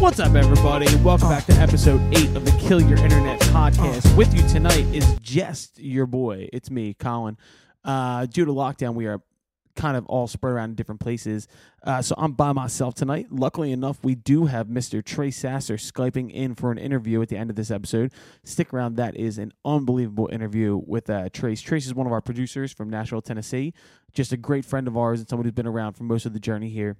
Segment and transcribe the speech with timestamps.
[0.00, 0.92] What's up, everybody?
[0.96, 4.16] Welcome back to episode 8 of the Kill Your Internet podcast.
[4.16, 6.48] With you tonight is just your boy.
[6.52, 7.38] It's me, Colin.
[7.84, 9.22] Uh, due to lockdown, we are
[9.76, 11.48] kind of all spread around in different places.
[11.82, 13.26] Uh, so I'm by myself tonight.
[13.30, 15.04] Luckily enough, we do have Mr.
[15.04, 18.12] Trace Sasser Skyping in for an interview at the end of this episode.
[18.44, 18.96] Stick around.
[18.96, 21.60] That is an unbelievable interview with uh, Trace.
[21.60, 23.74] Trace is one of our producers from Nashville, Tennessee.
[24.12, 26.40] Just a great friend of ours and someone who's been around for most of the
[26.40, 26.96] journey here.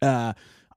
[0.00, 0.32] Uh,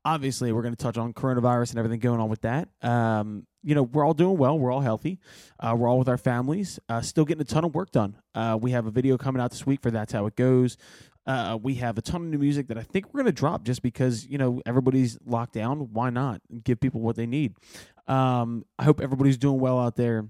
[0.05, 2.69] obviously, we're going to touch on coronavirus and everything going on with that.
[2.81, 4.57] Um, you know, we're all doing well.
[4.57, 5.19] We're all healthy.
[5.59, 6.79] Uh, we're all with our families.
[6.89, 8.17] Uh, still getting a ton of work done.
[8.33, 10.77] Uh, we have a video coming out this week for That's How It Goes.
[11.27, 13.63] Uh, we have a ton of new music that I think we're going to drop
[13.63, 15.93] just because, you know, everybody's locked down.
[15.93, 17.53] Why not give people what they need?
[18.07, 20.27] Um, I hope everybody's doing well out there.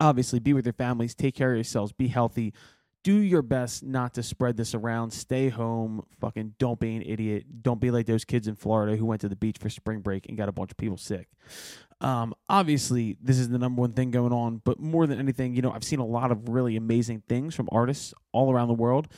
[0.00, 1.14] Obviously, be with your families.
[1.14, 1.92] Take care of yourselves.
[1.92, 2.52] Be healthy
[3.02, 5.10] do your best not to spread this around.
[5.10, 6.04] Stay home.
[6.20, 7.62] Fucking don't be an idiot.
[7.62, 10.28] Don't be like those kids in Florida who went to the beach for spring break
[10.28, 11.28] and got a bunch of people sick.
[12.00, 15.62] Um, obviously, this is the number one thing going on, but more than anything, you
[15.62, 19.08] know, I've seen a lot of really amazing things from artists all around the world.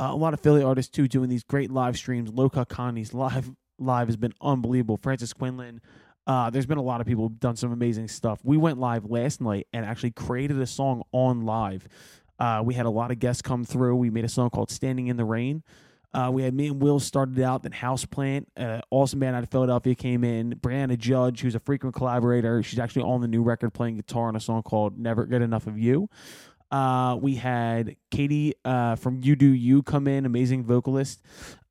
[0.00, 2.30] Uh, a lot of Philly artists too doing these great live streams.
[2.52, 4.96] Cut Connie's live live has been unbelievable.
[4.96, 5.80] Frances Quinlan.
[6.24, 8.38] Uh, there's been a lot of people who've done some amazing stuff.
[8.44, 11.88] We went live last night and actually created a song on live.
[12.38, 13.96] Uh, we had a lot of guests come through.
[13.96, 15.62] We made a song called "Standing in the Rain."
[16.14, 19.48] Uh, we had me and Will started out, then Houseplant, uh, awesome band out of
[19.48, 20.54] Philadelphia came in.
[20.56, 24.36] Brianna Judge, who's a frequent collaborator, she's actually on the new record playing guitar on
[24.36, 26.08] a song called "Never Get Enough of You."
[26.70, 31.22] Uh, we had Katie uh, from You Do You come in, amazing vocalist.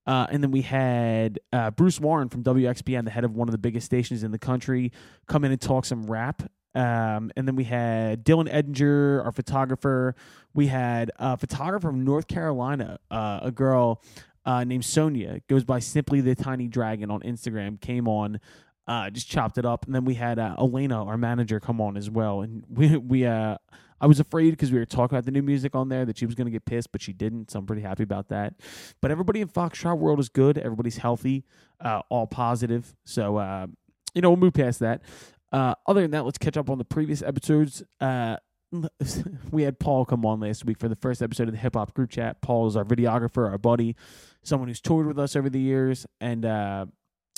[0.07, 3.51] Uh, and then we had uh, Bruce Warren from WXPN, the head of one of
[3.51, 4.91] the biggest stations in the country,
[5.27, 6.43] come in and talk some rap.
[6.73, 10.15] Um, and then we had Dylan Edinger, our photographer.
[10.53, 14.01] We had a photographer from North Carolina, uh, a girl
[14.45, 18.39] uh, named Sonia, goes by Simply the Tiny Dragon on Instagram, came on,
[18.87, 19.85] uh, just chopped it up.
[19.85, 22.41] And then we had uh, Elena, our manager, come on as well.
[22.41, 23.57] And we, we uh,
[23.99, 26.25] I was afraid because we were talking about the new music on there that she
[26.25, 27.51] was going to get pissed, but she didn't.
[27.51, 28.55] So I'm pretty happy about that.
[28.99, 30.57] But everybody in Foxtrot World is good.
[30.57, 31.43] Everybody's healthy,
[31.79, 32.95] uh, all positive.
[33.05, 33.67] So,
[34.15, 35.03] you know, we'll move past that.
[35.51, 37.83] Uh, other than that, let's catch up on the previous episodes.
[37.99, 38.37] Uh,
[39.51, 41.93] we had Paul come on last week for the first episode of the hip hop
[41.93, 42.41] group chat.
[42.41, 43.95] Paul is our videographer, our buddy,
[44.43, 46.85] someone who's toured with us over the years, and uh,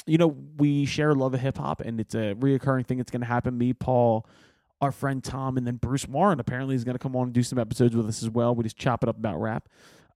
[0.06, 3.00] you know we share a love of hip hop, and it's a reoccurring thing.
[3.00, 3.58] It's going to happen.
[3.58, 4.28] Me, Paul,
[4.80, 7.44] our friend Tom, and then Bruce Warren apparently is going to come on and do
[7.44, 8.54] some episodes with us as well.
[8.54, 9.70] We just chop it up about rap.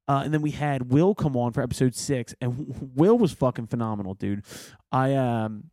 [0.08, 3.68] Uh, and then we had Will come on for episode six, and Will was fucking
[3.68, 4.44] phenomenal, dude.
[4.92, 5.72] I um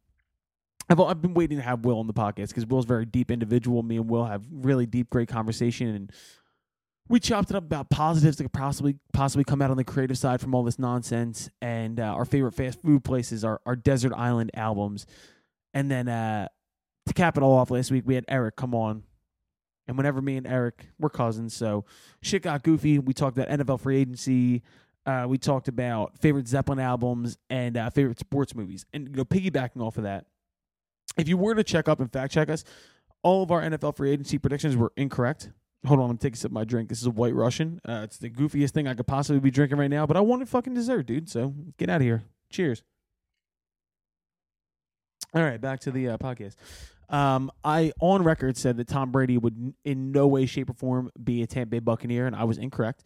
[0.89, 3.31] I've, I've been waiting to have Will on the podcast because Will's a very deep
[3.31, 3.83] individual.
[3.83, 6.12] Me and Will have really deep, great conversation, and
[7.09, 10.19] we chopped it up about positives that could possibly possibly come out on the creative
[10.19, 14.12] side from all this nonsense, and uh, our favorite fast food places, our our desert
[14.15, 15.06] island albums,
[15.73, 16.49] and then uh,
[17.06, 19.05] to cap it all off, last week we had Eric come on,
[19.87, 21.84] and whenever me and Eric we're cousins, so
[22.23, 22.99] shit got goofy.
[22.99, 24.62] We talked about NFL free agency.
[25.06, 29.25] Uh, we talked about favorite Zeppelin albums and uh, favorite sports movies, and you know,
[29.25, 30.27] piggybacking off of that
[31.17, 32.65] if you were to check up and fact check us,
[33.23, 35.51] all of our NFL free agency predictions were incorrect.
[35.87, 36.89] Hold on, I'm taking a sip of my drink.
[36.89, 37.81] This is a White Russian.
[37.87, 40.49] Uh, it's the goofiest thing I could possibly be drinking right now, but I wanted
[40.49, 41.29] fucking dessert, dude.
[41.29, 42.25] So get out of here.
[42.51, 42.83] Cheers.
[45.35, 46.55] All right, back to the uh, podcast.
[47.09, 51.11] Um, I on record said that Tom Brady would in no way, shape, or form
[51.23, 53.05] be a Tampa Bay Buccaneer, and I was incorrect.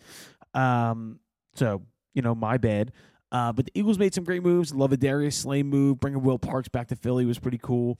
[0.55, 1.21] Um,
[1.55, 1.83] so
[2.15, 2.93] you know, my bad.
[3.31, 4.75] Uh, but the Eagles made some great moves.
[4.75, 6.00] Love a Darius Slay move.
[6.00, 7.99] Bringing Will Parks back to Philly was pretty cool.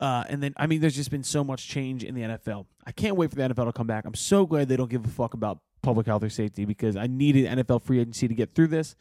[0.00, 2.66] Uh, and then, I mean, there's just been so much change in the NFL.
[2.84, 4.04] I can't wait for the NFL to come back.
[4.04, 7.06] I'm so glad they don't give a fuck about public health or safety because I
[7.06, 8.96] needed NFL free agency to get through this.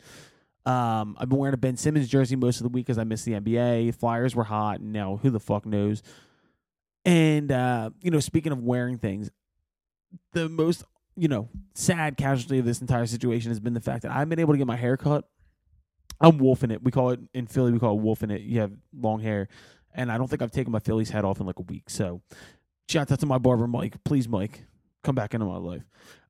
[0.65, 3.25] Um, I've been wearing a Ben Simmons jersey most of the week because I missed
[3.25, 3.95] the NBA.
[3.95, 6.03] Flyers were hot, and now who the fuck knows?
[7.03, 9.29] And uh, you know, speaking of wearing things,
[10.31, 10.85] the most
[11.17, 14.39] you know sad casualty of this entire situation has been the fact that I've been
[14.39, 15.27] able to get my hair cut
[16.23, 16.81] I'm wolfing it.
[16.83, 17.71] We call it in Philly.
[17.71, 18.41] We call it wolfing it.
[18.41, 19.49] You have long hair,
[19.93, 21.89] and I don't think I've taken my Phillies hat off in like a week.
[21.89, 22.21] So,
[22.89, 24.03] shout out to my barber, Mike.
[24.03, 24.63] Please, Mike,
[25.03, 25.83] come back into my life.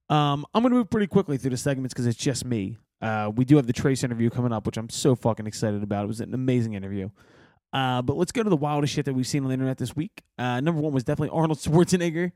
[0.09, 2.77] Um, I'm gonna move pretty quickly through the segments because it's just me.
[3.01, 6.05] Uh, we do have the Trace interview coming up, which I'm so fucking excited about.
[6.05, 7.09] It was an amazing interview.
[7.73, 9.95] Uh, but let's go to the wildest shit that we've seen on the internet this
[9.95, 10.21] week.
[10.37, 12.31] Uh, number one was definitely Arnold Schwarzenegger.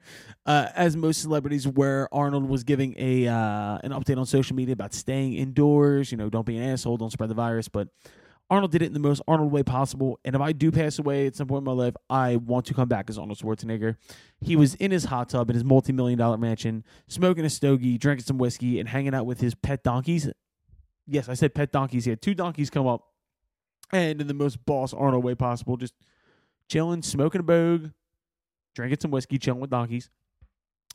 [0.46, 4.74] Uh, as most celebrities were, Arnold was giving a uh, an update on social media
[4.74, 6.12] about staying indoors.
[6.12, 7.68] You know, don't be an asshole, don't spread the virus.
[7.68, 7.90] But
[8.50, 10.20] Arnold did it in the most Arnold way possible.
[10.26, 12.74] And if I do pass away at some point in my life, I want to
[12.74, 13.98] come back as Arnold Schwarzenegger.
[14.42, 18.00] He was in his hot tub in his multi million dollar mansion, smoking a stogie,
[18.00, 20.32] drinking some whiskey, and hanging out with his pet donkeys
[21.08, 22.06] yes, I said pet donkeys.
[22.06, 23.07] He had two donkeys come up,
[23.92, 25.94] and in the most boss Arnold way possible, just
[26.70, 27.92] chilling, smoking a bogue,
[28.76, 30.10] drinking some whiskey, chilling with donkeys.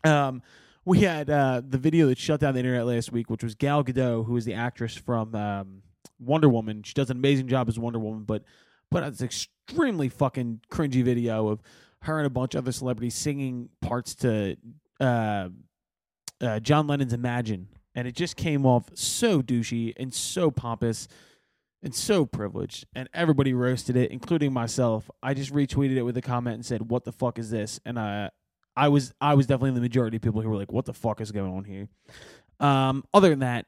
[0.05, 0.43] Um,
[0.85, 3.85] we had uh, the video that shut down the internet last week, which was Gal
[3.85, 5.83] Gadot, who is the actress from um,
[6.19, 6.83] Wonder Woman.
[6.83, 8.43] She does an amazing job as Wonder Woman, but
[8.91, 11.63] put out this extremely fucking cringy video of
[12.03, 14.57] her and a bunch of other celebrities singing parts to
[15.01, 15.49] uh,
[16.41, 17.69] uh, John Lennon's Imagine.
[17.95, 21.07] And it just came off so douchey and so pompous
[21.83, 22.87] and so privileged.
[22.95, 25.11] And everybody roasted it, including myself.
[25.23, 27.81] I just retweeted it with a comment and said, What the fuck is this?
[27.85, 28.31] And I
[28.77, 31.21] I was I was definitely the majority of people who were like, "What the fuck
[31.21, 31.89] is going on here?"
[32.61, 33.67] Um, other than that,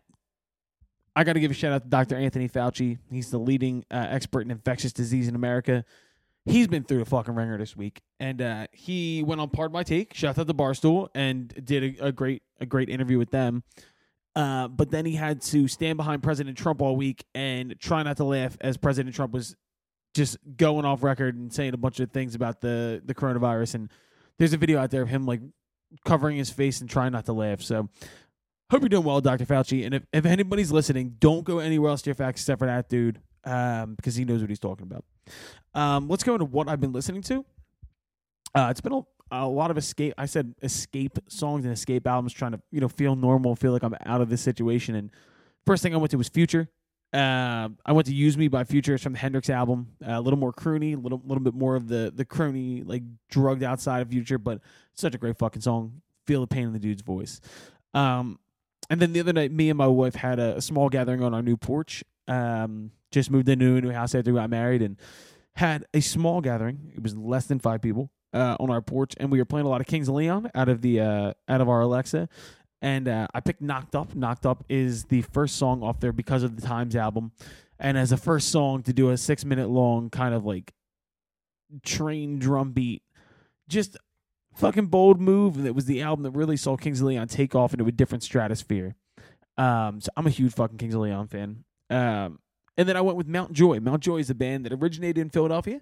[1.15, 2.17] I got to give a shout out to Dr.
[2.17, 2.99] Anthony Fauci.
[3.11, 5.85] He's the leading uh, expert in infectious disease in America.
[6.47, 9.83] He's been through the fucking ringer this week, and uh, he went on Pardon My
[9.83, 13.63] Take, shout out to Barstool, and did a, a great a great interview with them.
[14.37, 18.17] Uh, but then he had to stand behind President Trump all week and try not
[18.17, 19.55] to laugh as President Trump was
[20.15, 23.91] just going off record and saying a bunch of things about the the coronavirus and
[24.39, 25.41] there's a video out there of him like
[26.05, 27.61] covering his face and trying not to laugh.
[27.61, 27.89] So
[28.71, 29.47] hope you're doing well, Dr.
[29.47, 29.85] Fauci.
[29.85, 32.89] And if, if anybody's listening, don't go anywhere else to your facts except for that
[32.89, 35.05] dude, um, because he knows what he's talking about.
[35.75, 37.45] Um, let's go into what I've been listening to.
[38.55, 40.15] Uh, it's been a, a lot of escape.
[40.19, 43.83] I said escape songs and escape albums, trying to you know feel normal, feel like
[43.83, 44.95] I'm out of this situation.
[44.95, 45.11] And
[45.67, 46.69] first thing I went to was Future.
[47.13, 48.95] Uh, I went to "Use Me" by Future.
[48.95, 49.89] It's from the Hendrix album.
[50.07, 53.03] Uh, a little more croony, a little little bit more of the the crony, like
[53.31, 54.61] drugged outside of Future, but
[54.95, 56.03] such a great fucking song.
[56.27, 57.41] Feel the pain in the dude's voice.
[57.93, 58.39] Um,
[58.91, 61.35] and then the other night, me and my wife had a, a small gathering on
[61.35, 62.03] our new porch.
[62.27, 64.97] Um, just moved into a new house after we got married, and
[65.55, 66.93] had a small gathering.
[66.95, 69.71] It was less than five people uh, on our porch, and we were playing a
[69.71, 72.29] lot of Kings of Leon out of the uh, out of our Alexa
[72.85, 74.15] and uh, I picked Knocked Up.
[74.15, 77.33] Knocked Up is the first song off there because of the Times album,
[77.79, 80.75] and as a first song to do a six minute long kind of like
[81.83, 83.03] train drum beat,
[83.69, 83.97] just
[84.55, 85.63] fucking bold move.
[85.63, 88.23] That was the album that really saw Kings of Leon take off into a different
[88.23, 88.97] stratosphere.
[89.57, 91.65] Um, so I'm a huge fucking Kings of Leon fan.
[91.89, 92.39] Um,
[92.77, 93.81] and then I went with Mount Joy.
[93.81, 95.81] Mount Joy is a band that originated in Philadelphia,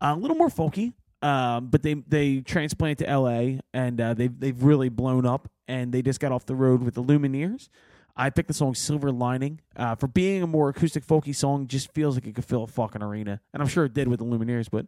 [0.00, 3.60] uh, a little more folky, um, but they they transplanted to L.A.
[3.72, 5.48] and uh, they've they've really blown up.
[5.68, 7.68] And they just got off the road with the Lumineers.
[8.16, 11.68] I picked the song "Silver Lining" uh, for being a more acoustic folky song.
[11.68, 14.18] Just feels like it could fill a fucking arena, and I'm sure it did with
[14.18, 14.68] the Lumineers.
[14.70, 14.86] But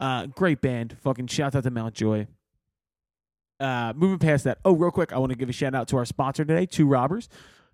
[0.00, 0.96] uh, great band.
[1.00, 2.26] Fucking shout out to Mount Joy.
[3.58, 5.96] Uh, moving past that, oh, real quick, I want to give a shout out to
[5.96, 7.28] our sponsor today, Two Robbers.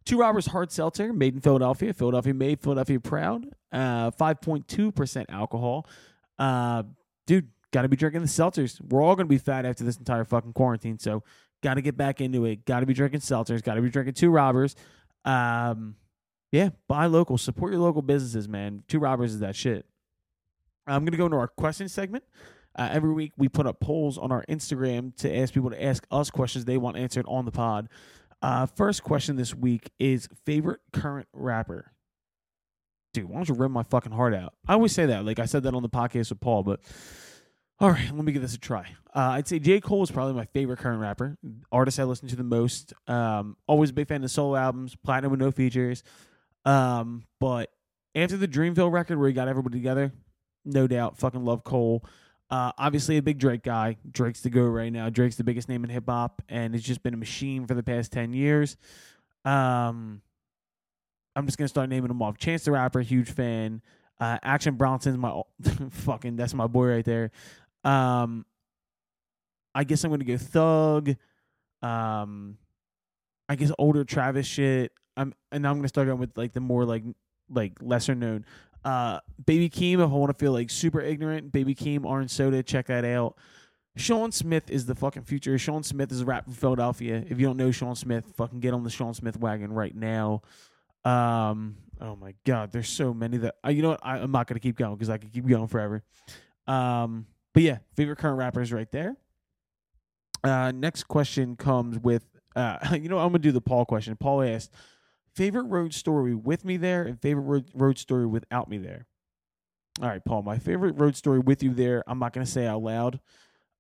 [0.04, 1.92] Two Robbers Hard Seltzer, made in Philadelphia.
[1.92, 3.46] Philadelphia made, Philadelphia proud.
[3.70, 5.86] Uh, 5.2% alcohol.
[6.38, 6.82] Uh,
[7.26, 8.80] dude, got to be drinking the seltzers.
[8.80, 10.98] We're all going to be fat after this entire fucking quarantine.
[10.98, 11.22] So,
[11.62, 12.64] got to get back into it.
[12.64, 13.62] Got to be drinking seltzers.
[13.62, 14.76] Got to be drinking two robbers.
[15.24, 15.96] Um,
[16.50, 17.38] yeah, buy local.
[17.38, 18.84] Support your local businesses, man.
[18.88, 19.86] Two robbers is that shit.
[20.86, 22.24] I'm going to go into our question segment.
[22.74, 26.06] Uh, every week, we put up polls on our Instagram to ask people to ask
[26.10, 27.88] us questions they want answered on the pod.
[28.40, 31.92] Uh, first question this week is favorite current rapper.
[33.14, 34.54] Dude, why don't you rip my fucking heart out?
[34.66, 35.24] I always say that.
[35.24, 36.80] Like I said that on the podcast with Paul, but
[37.82, 38.86] all right, let me give this a try.
[39.12, 39.80] Uh, I'd say J.
[39.80, 41.36] Cole is probably my favorite current rapper,
[41.72, 42.92] artist I listen to the most.
[43.08, 46.04] Um, always a big fan of solo albums, platinum with no features.
[46.64, 47.72] Um, but
[48.14, 50.12] after the Dreamville record where he got everybody together,
[50.64, 52.04] no doubt, fucking love Cole.
[52.50, 53.96] Uh, obviously a big Drake guy.
[54.08, 55.10] Drake's the go right now.
[55.10, 57.82] Drake's the biggest name in hip hop, and it's just been a machine for the
[57.82, 58.76] past ten years.
[59.44, 60.22] Um,
[61.34, 62.38] I'm just gonna start naming them off.
[62.38, 63.82] Chance the Rapper, huge fan.
[64.22, 65.42] Uh, Action Bronson's my
[65.90, 67.32] fucking that's my boy right there.
[67.84, 68.46] Um,
[69.74, 71.16] I guess I'm gonna go Thug.
[71.82, 72.58] Um,
[73.48, 74.92] I guess older Travis shit.
[75.16, 77.04] I'm and I'm gonna start going with like the more like
[77.50, 78.44] like lesser known.
[78.84, 82.62] Uh, Baby Keem, if I want to feel like super ignorant, Baby Keem, Orange Soda,
[82.62, 83.36] check that out.
[83.96, 85.58] Sean Smith is the fucking future.
[85.58, 87.24] Sean Smith is a rap from Philadelphia.
[87.28, 90.42] If you don't know Sean Smith, fucking get on the Sean Smith wagon right now.
[91.04, 94.46] Um, oh my god, there's so many that uh, you know what I, am not
[94.46, 96.02] gonna keep going because I could keep going forever.
[96.66, 99.16] Um, but yeah, favorite current rappers right there.
[100.44, 102.24] Uh, next question comes with
[102.56, 104.16] uh, you know I'm gonna do the Paul question.
[104.16, 104.72] Paul asked,
[105.34, 109.06] favorite road story with me there and favorite road, road story without me there.
[110.00, 112.02] All right, Paul, my favorite road story with you there.
[112.06, 113.20] I'm not gonna say out loud,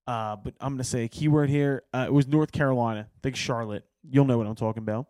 [0.06, 1.82] uh, but I'm gonna say a keyword here.
[1.92, 3.08] Uh, it was North Carolina.
[3.08, 3.84] I think Charlotte.
[4.08, 5.06] You'll know what I'm talking about.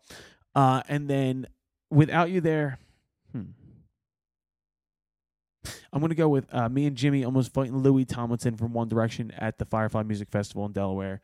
[0.55, 1.47] Uh, and then
[1.89, 2.77] without you there,
[3.31, 3.41] hmm.
[5.91, 8.87] I'm going to go with uh, me and Jimmy almost fighting Louis Tomlinson from One
[8.87, 11.21] Direction at the Firefly Music Festival in Delaware.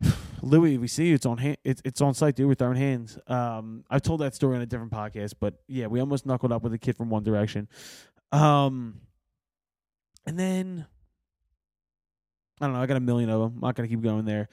[0.42, 1.14] Louis, we see you.
[1.14, 1.58] It's on hand.
[1.64, 2.48] It's it's on site, dude.
[2.48, 3.18] We're throwing hands.
[3.26, 6.62] Um, I've told that story on a different podcast, but yeah, we almost knuckled up
[6.62, 7.68] with a kid from One Direction.
[8.32, 9.00] Um,
[10.26, 10.86] and then
[12.60, 12.80] I don't know.
[12.80, 13.52] I got a million of them.
[13.56, 14.48] I'm not gonna keep going there.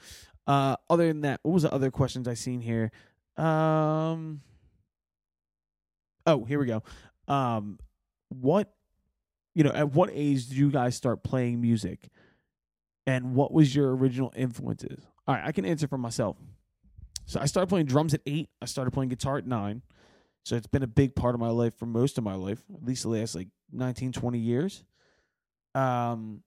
[0.46, 2.90] Uh, other than that, what was the other questions I seen here?
[3.36, 4.40] Um,
[6.26, 6.82] oh, here we go.
[7.28, 7.78] Um,
[8.40, 8.72] what,
[9.54, 12.08] you know, at what age did you guys start playing music,
[13.06, 15.04] and what was your original influences?
[15.26, 16.36] All right, I can answer for myself.
[17.26, 18.50] So I started playing drums at eight.
[18.60, 19.82] I started playing guitar at nine.
[20.44, 22.84] So it's been a big part of my life for most of my life, at
[22.84, 24.82] least the last like 19, 20 years.
[25.74, 26.42] Um,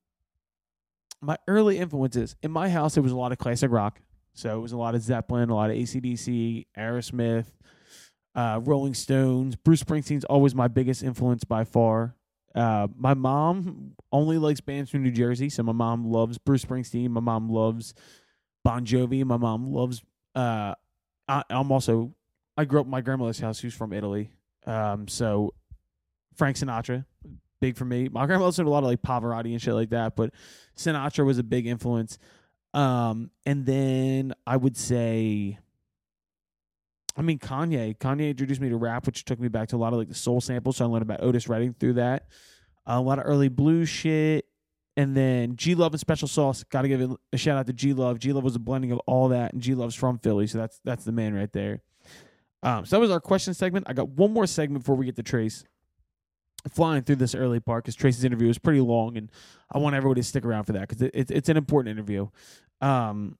[1.21, 4.01] my early influences in my house, it was a lot of classic rock.
[4.33, 7.45] So it was a lot of Zeppelin, a lot of ACDC, Aerosmith,
[8.35, 9.55] uh, Rolling Stones.
[9.55, 12.15] Bruce Springsteen's always my biggest influence by far.
[12.53, 17.09] Uh, my mom only likes bands from New Jersey, so my mom loves Bruce Springsteen.
[17.09, 17.93] My mom loves
[18.63, 19.23] Bon Jovi.
[19.25, 20.01] My mom loves.
[20.33, 20.75] Uh,
[21.27, 22.13] I, I'm also.
[22.57, 24.31] I grew up in my grandmother's house, who's from Italy.
[24.65, 25.53] Um, so
[26.35, 27.05] Frank Sinatra,
[27.59, 28.07] big for me.
[28.07, 30.31] My grandma listened to a lot of like Pavarotti and shit like that, but
[30.77, 32.17] Sinatra was a big influence.
[32.73, 35.59] Um, and then I would say,
[37.15, 37.97] I mean, Kanye.
[37.97, 40.13] Kanye introduced me to rap, which took me back to a lot of like the
[40.15, 40.77] soul samples.
[40.77, 42.27] So I learned about Otis Redding through that.
[42.85, 44.45] a lot of early blues shit.
[44.97, 46.63] And then G Love and Special Sauce.
[46.63, 48.17] Got to give a shout out to G Love.
[48.19, 50.79] G Love was a blending of all that, and G Love's from Philly, so that's
[50.85, 51.81] that's the man right there.
[52.63, 53.87] Um, so that was our question segment.
[53.89, 55.65] I got one more segment before we get to Trace.
[56.71, 59.29] Flying through this early part because Trace's interview is pretty long, and
[59.71, 62.29] I want everybody to stick around for that because it, it, it's an important interview.
[62.81, 63.37] Um,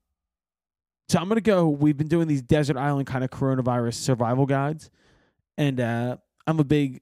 [1.08, 1.68] so I'm gonna go.
[1.68, 4.90] We've been doing these desert island kind of coronavirus survival guides,
[5.58, 7.02] and uh, I'm a big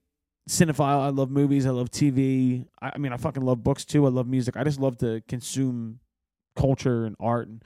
[0.49, 1.01] cinephile.
[1.01, 1.65] I love movies.
[1.65, 2.67] I love TV.
[2.81, 4.05] I, I, mean, I fucking love books too.
[4.05, 4.57] I love music.
[4.57, 5.99] I just love to consume
[6.55, 7.47] culture and art.
[7.47, 7.63] And,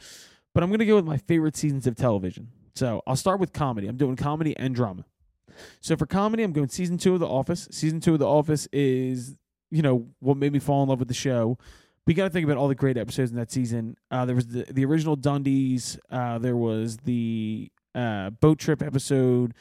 [0.53, 2.49] but I'm gonna go with my favorite seasons of television.
[2.75, 3.87] So I'll start with comedy.
[3.87, 5.05] I'm doing comedy and drama.
[5.79, 7.67] So for comedy, I'm going season two of The Office.
[7.71, 9.35] Season two of The Office is,
[9.71, 11.57] you know, what made me fall in love with the show.
[12.07, 13.97] You got to think about all the great episodes in that season.
[14.09, 15.99] Uh, there was the the original Dundies.
[16.09, 19.53] Uh, there was the uh, boat trip episode.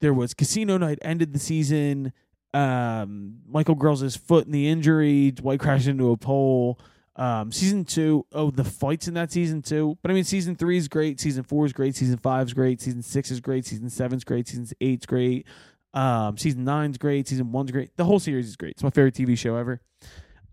[0.00, 2.12] There was Casino Night ended the season
[2.54, 6.78] um, Michael Grills' foot in the injury, Dwight crashed into a pole.
[7.14, 9.98] Um, season two, oh, the fights in that season two.
[10.02, 11.20] But I mean, season three is great.
[11.20, 11.94] Season four is great.
[11.94, 12.80] Season five is great.
[12.80, 13.66] Season six is great.
[13.66, 14.48] Season seven is great.
[14.48, 15.46] Season eight's great.
[15.94, 17.28] Um, season nine's great.
[17.28, 17.96] Season one's great.
[17.96, 18.72] The whole series is great.
[18.72, 19.80] It's my favorite TV show ever.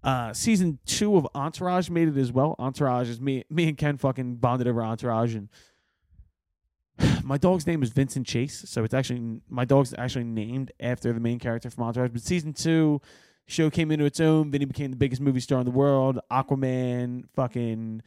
[0.03, 2.55] Uh, season two of Entourage made it as well.
[2.57, 5.49] Entourage is me, me and Ken fucking bonded over Entourage, and
[7.23, 11.19] my dog's name is Vincent Chase, so it's actually my dog's actually named after the
[11.19, 12.11] main character from Entourage.
[12.11, 13.01] But season two,
[13.45, 14.51] show came into its own.
[14.51, 16.19] Vinny became the biggest movie star in the world.
[16.31, 18.01] Aquaman, fucking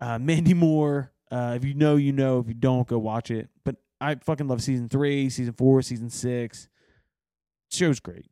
[0.00, 1.12] uh, Mandy Moore.
[1.30, 2.38] Uh, if you know, you know.
[2.38, 3.48] If you don't, go watch it.
[3.64, 6.68] But I fucking love season three, season four, season six.
[7.70, 8.26] Show's great.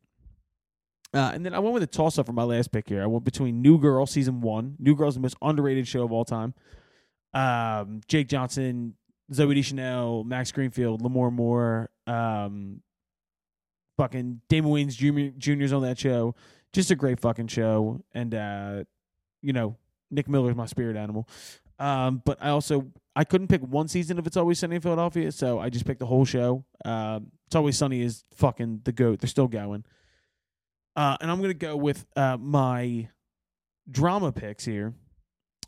[1.13, 3.03] Uh, and then I went with a toss up for my last pick here.
[3.03, 4.75] I went between New Girl season one.
[4.79, 6.53] New Girl's the most underrated show of all time.
[7.33, 8.95] Um, Jake Johnson,
[9.31, 12.81] Zooey Deschanel, Max Greenfield, Lamorne Moore, um,
[13.97, 15.37] fucking Damon Wayans Jr.
[15.37, 16.35] Jr.'s on that show.
[16.73, 18.03] Just a great fucking show.
[18.13, 18.83] And, uh,
[19.41, 19.77] you know,
[20.09, 21.27] Nick Miller's my spirit animal.
[21.79, 25.31] Um, but I also I couldn't pick one season of It's Always Sunny in Philadelphia,
[25.31, 26.65] so I just picked the whole show.
[26.85, 29.19] Um, it's Always Sunny is fucking the goat.
[29.19, 29.85] They're still going.
[30.95, 33.09] Uh, and I'm gonna go with uh, my
[33.89, 34.93] drama picks here.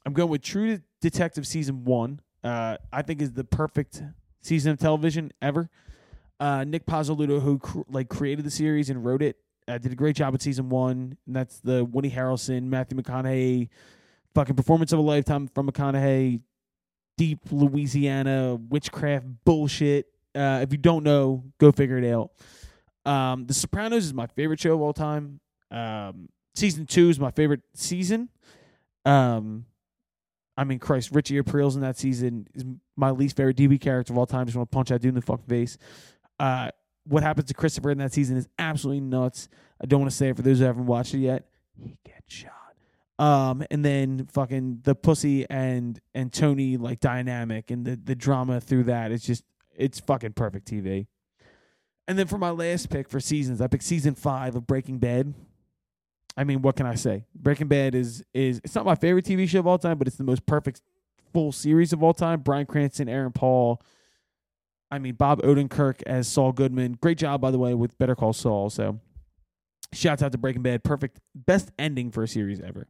[0.05, 4.03] I'm going with True Detective season one uh, I think is the perfect
[4.41, 5.69] season of television ever.
[6.39, 9.95] Uh, Nic Pizzolatto, who cr- like created the series and wrote it, uh, did a
[9.95, 11.17] great job with season one.
[11.25, 13.69] And that's the Woody Harrelson, Matthew McConaughey,
[14.35, 16.41] fucking performance of a lifetime from McConaughey.
[17.17, 20.05] Deep Louisiana witchcraft bullshit.
[20.35, 22.31] Uh, if you don't know, go figure it out.
[23.05, 25.39] Um, the Sopranos is my favorite show of all time.
[25.71, 28.29] Um, season two is my favorite season.
[29.05, 29.65] Um,
[30.57, 32.63] I mean, Christ, Richie Aprile's in that season is
[32.95, 34.45] my least favorite DB character of all time.
[34.45, 35.77] Just want to punch that dude in the fucking face.
[36.39, 36.69] Uh,
[37.03, 39.47] what happens to Christopher in that season is absolutely nuts.
[39.81, 41.47] I don't want to say it for those who haven't watched it yet.
[41.77, 42.51] He gets shot.
[43.17, 48.59] Um, and then fucking the pussy and and Tony like dynamic and the the drama
[48.59, 49.11] through that.
[49.11, 49.43] It's just
[49.75, 51.07] it's fucking perfect TV.
[52.07, 55.33] And then for my last pick for seasons, I picked season five of Breaking Bad.
[56.37, 57.25] I mean, what can I say?
[57.33, 60.17] Breaking Bad is is it's not my favorite TV show of all time, but it's
[60.17, 60.81] the most perfect
[61.33, 62.41] full series of all time.
[62.41, 63.81] Bryan Cranston, Aaron Paul.
[64.91, 66.97] I mean, Bob Odenkirk as Saul Goodman.
[67.01, 68.69] Great job, by the way, with Better Call Saul.
[68.69, 68.99] So,
[69.93, 70.83] shouts out to Breaking Bad.
[70.83, 72.87] Perfect, best ending for a series ever.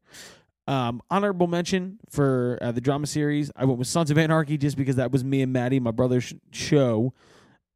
[0.67, 3.51] Um, honorable mention for uh, the drama series.
[3.55, 6.34] I went with Sons of Anarchy just because that was me and Maddie, my brother's
[6.51, 7.13] show.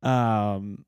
[0.01, 0.85] Um,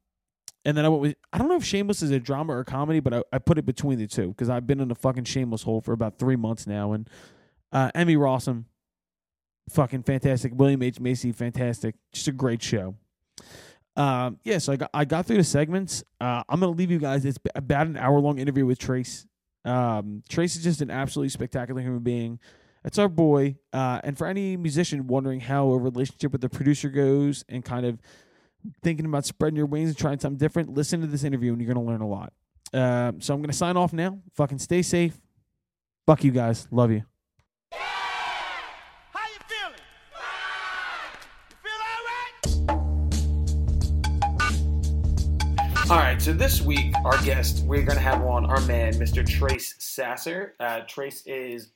[0.66, 3.00] and then I went with I don't know if Shameless is a drama or comedy,
[3.00, 5.64] but I, I put it between the two because I've been in a fucking Shameless
[5.64, 6.94] hole for about three months now.
[6.94, 7.10] And
[7.72, 8.66] uh, Emmy Rossum,
[9.70, 10.54] fucking fantastic.
[10.56, 11.96] William H Macy, fantastic.
[12.12, 12.96] Just a great show.
[13.96, 16.04] Um, yeah, so I got I got through the segments.
[16.20, 17.26] Uh, I'm gonna leave you guys.
[17.26, 19.26] It's about an hour long interview with Trace.
[19.66, 22.40] Um, Trace is just an absolutely spectacular human being.
[22.84, 23.58] That's our boy.
[23.74, 27.86] Uh, and for any musician wondering how a relationship with the producer goes and kind
[27.86, 28.00] of
[28.84, 31.74] thinking about spreading your wings and trying something different, listen to this interview and you're
[31.74, 32.34] going to learn a lot.
[32.74, 34.20] Uh, so I'm going to sign off now.
[34.36, 35.20] Fucking stay safe.
[36.06, 36.68] Fuck you guys.
[36.72, 37.04] Love you.
[37.72, 39.80] How you feeling?
[41.50, 42.04] You feel all
[45.88, 45.92] right?
[45.92, 49.28] All right, so this week, our guest, we're going to have on our man, Mr.
[49.28, 50.56] Trace Sasser.
[50.60, 51.70] Uh, Trace is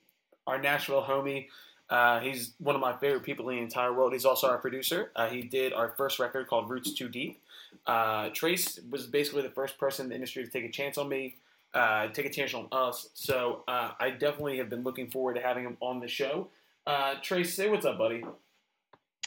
[0.48, 1.48] our Nashville homie.
[1.90, 4.14] Uh, he's one of my favorite people in the entire world.
[4.14, 5.12] He's also our producer.
[5.16, 7.42] Uh, he did our first record called Roots Too Deep.
[7.86, 11.08] Uh, Trace was basically the first person in the industry to take a chance on
[11.08, 11.36] me,
[11.74, 13.10] uh, take a chance on us.
[13.14, 16.48] So uh, I definitely have been looking forward to having him on the show.
[16.88, 18.24] Uh, Trace, say what's up, buddy.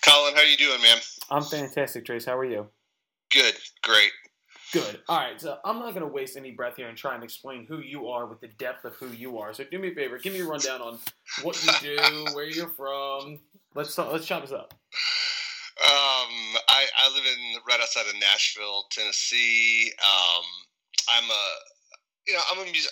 [0.03, 0.99] Colin, how you doing, man?
[1.31, 2.25] I'm fantastic, Trace.
[2.25, 2.69] How are you?
[3.31, 4.11] Good, great.
[4.73, 5.01] Good.
[5.09, 5.41] All right.
[5.41, 8.09] So I'm not going to waste any breath here and try and explain who you
[8.09, 9.55] are with the depth of who you are.
[9.55, 10.99] So do me a favor, give me a rundown on
[11.43, 13.41] what you do, where you're from.
[13.75, 14.75] Let's talk, let's chop this up.
[15.81, 16.33] Um,
[16.69, 19.93] I, I live in right outside of Nashville, Tennessee.
[20.03, 20.45] Um,
[21.09, 21.45] I'm a,
[22.27, 22.91] you know, I'm a music,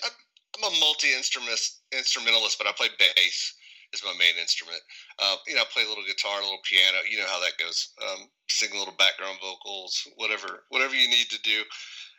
[0.56, 1.59] I'm a multi instrument
[1.92, 3.55] instrumentalist, but I play bass
[3.96, 4.80] is my main instrument.
[5.18, 7.00] Uh, you know, I play a little guitar, a little piano.
[7.08, 7.96] You know how that goes.
[8.04, 11.64] Um, sing a little background vocals, whatever, whatever you need to do.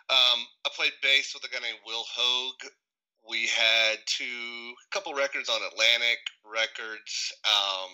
[0.09, 2.71] Um, I played bass with a guy named Will Hoge.
[3.27, 7.33] We had two, couple records on Atlantic Records.
[7.43, 7.91] Um,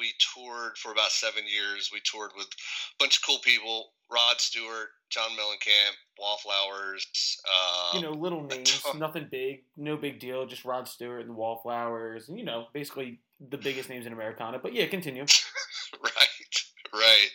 [0.00, 1.90] we toured for about seven years.
[1.92, 7.06] We toured with a bunch of cool people: Rod Stewart, John Mellencamp, Wallflowers.
[7.46, 10.46] Um, You know, little names, nothing big, no big deal.
[10.46, 13.20] Just Rod Stewart and the Wallflowers, and you know, basically
[13.50, 14.58] the biggest names in Americana.
[14.58, 15.22] But yeah, continue.
[16.02, 16.54] right,
[16.92, 17.30] right.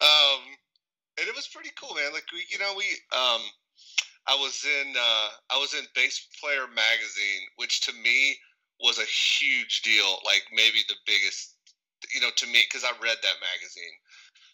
[0.00, 0.40] Um,
[1.18, 2.12] and it was pretty cool, man.
[2.12, 3.42] Like we, you know, we, um,
[4.26, 8.36] I was in, uh, I was in Bass Player magazine, which to me
[8.80, 10.18] was a huge deal.
[10.24, 11.54] Like maybe the biggest,
[12.14, 13.96] you know, to me because I read that magazine.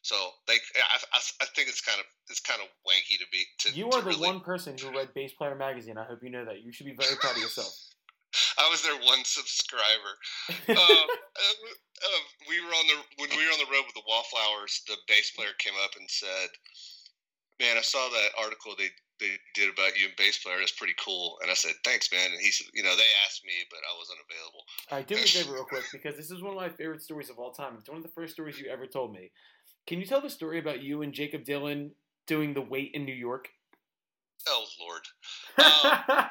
[0.02, 0.16] So
[0.48, 3.72] like, I, I, I think it's kind of it's kind of wanky to be to.
[3.72, 5.96] You are the really- one person who read Bass Player magazine.
[5.96, 6.62] I hope you know that.
[6.62, 7.72] You should be very proud of yourself.
[8.58, 10.12] I was their one subscriber.
[10.68, 14.82] uh, uh, we were on the when we were on the road with the Wallflowers.
[14.86, 16.48] The bass player came up and said,
[17.60, 20.58] "Man, I saw that article they they did about you and bass player.
[20.58, 23.44] That's pretty cool." And I said, "Thanks, man." And he said, "You know, they asked
[23.44, 26.30] me, but I wasn't available." All right, do me a favor real quick because this
[26.30, 27.76] is one of my favorite stories of all time.
[27.78, 29.30] It's one of the first stories you ever told me.
[29.86, 31.90] Can you tell the story about you and Jakob Dylan
[32.26, 33.48] doing the weight in New York?
[34.48, 35.02] Oh Lord.
[35.56, 35.84] Um,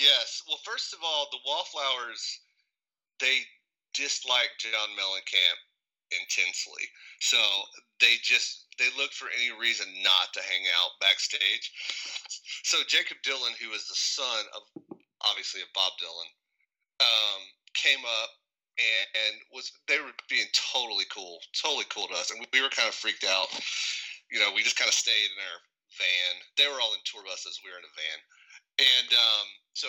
[0.00, 0.42] yes.
[0.48, 2.40] Well, first of all, the Wallflowers
[3.20, 3.38] they
[3.94, 5.58] disliked John Mellencamp
[6.20, 6.84] intensely,
[7.20, 7.38] so
[8.00, 11.70] they just they looked for any reason not to hang out backstage.
[12.64, 14.62] So Jakob Dylan, who was the son of
[15.22, 16.30] obviously of Bob Dylan,
[17.00, 17.40] um,
[17.74, 18.30] came up
[18.78, 22.62] and, and was they were being totally cool, totally cool to us, and we, we
[22.62, 23.48] were kind of freaked out.
[24.30, 25.58] You know, we just kind of stayed in our
[25.94, 26.34] van.
[26.58, 27.62] They were all in tour buses.
[27.62, 28.18] We were in a van,
[28.82, 29.88] and um, so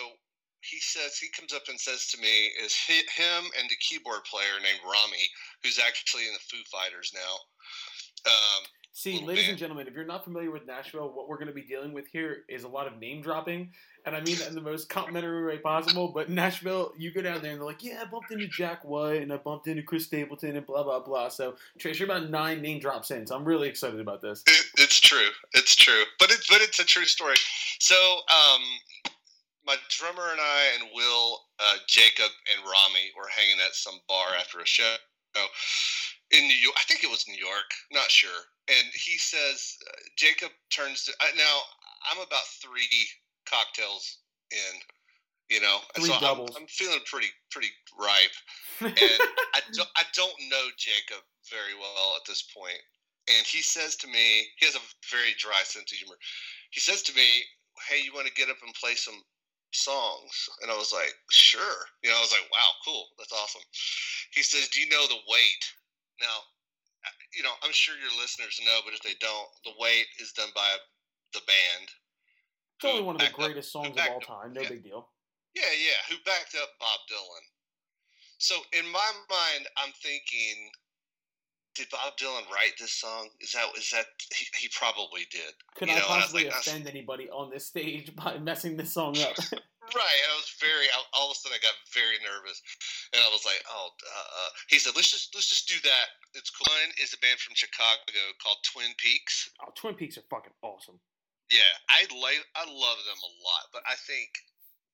[0.70, 4.24] he says he comes up and says to me, "Is he, him and the keyboard
[4.24, 5.28] player named Rami,
[5.62, 9.50] who's actually in the Foo Fighters now." Um, See, ladies band.
[9.50, 12.06] and gentlemen, if you're not familiar with Nashville, what we're going to be dealing with
[12.06, 13.70] here is a lot of name dropping,
[14.06, 16.08] and I mean that in the most complimentary way possible.
[16.08, 19.20] But Nashville, you go down there and they're like, "Yeah, I bumped into Jack White
[19.20, 22.62] and I bumped into Chris Stapleton and blah blah blah." So, Trace, you're about nine
[22.62, 24.42] name drops in, so I'm really excited about this.
[24.46, 25.28] It, it's true.
[25.52, 26.04] It's true.
[26.18, 27.36] But it, but it's a true story.
[27.80, 28.62] So, um,
[29.66, 34.28] my drummer and I and Will, uh, Jakob and Rami were hanging at some bar
[34.38, 34.94] after a show
[36.30, 36.76] in New York.
[36.78, 37.70] I think it was New York.
[37.92, 38.46] Not sure.
[38.68, 41.56] And he says, uh, Jakob turns to I, now.
[42.10, 43.06] I'm about three
[43.48, 44.18] cocktails
[44.50, 44.80] in.
[45.48, 46.56] You know, Three so I'm, doubles.
[46.58, 48.34] I'm feeling pretty pretty ripe
[48.80, 49.20] and
[49.54, 52.82] I don't, I don't know Jakob very well at this point.
[53.28, 56.18] And he says to me, he has a very dry sense of humor.
[56.70, 57.46] He says to me,
[57.88, 59.22] "Hey, you want to get up and play some
[59.76, 63.62] songs?" And I was like, "Sure." You know, I was like, "Wow, cool, that's awesome."
[64.32, 65.64] He says, "Do you know the weight?
[66.20, 66.42] Now,
[67.36, 70.50] you know, I'm sure your listeners know, but if they don't, the weight is done
[70.54, 70.76] by
[71.32, 71.90] the band.
[72.76, 74.52] It's only one of the Back up- greatest songs of all time.
[74.52, 74.68] No yeah.
[74.68, 75.08] big deal.
[75.54, 77.44] Yeah, yeah, who backed up Bob Dylan.
[78.38, 80.70] So in my mind, I'm thinking,
[81.76, 83.28] did Bob Dylan write this song?
[83.40, 85.52] Is that is that he, he probably did?
[85.76, 88.14] Could You I know, and I was possibly I was- offend anybody on this stage
[88.22, 89.36] by messing this song up?
[89.94, 90.18] Right.
[90.26, 90.90] I was very.
[90.90, 92.58] I- All of a sudden, I got very nervous,
[93.14, 94.50] and I was like, "Oh." Uh, uh.
[94.66, 96.66] He said, "Let's just let's just do that." It's cool.
[96.66, 98.02] One is a band from Chicago
[98.42, 99.46] called Twin Peaks.
[99.62, 100.98] oh, Twin Peaks are fucking awesome.
[101.54, 104.34] Yeah, I like I love them a lot, but I think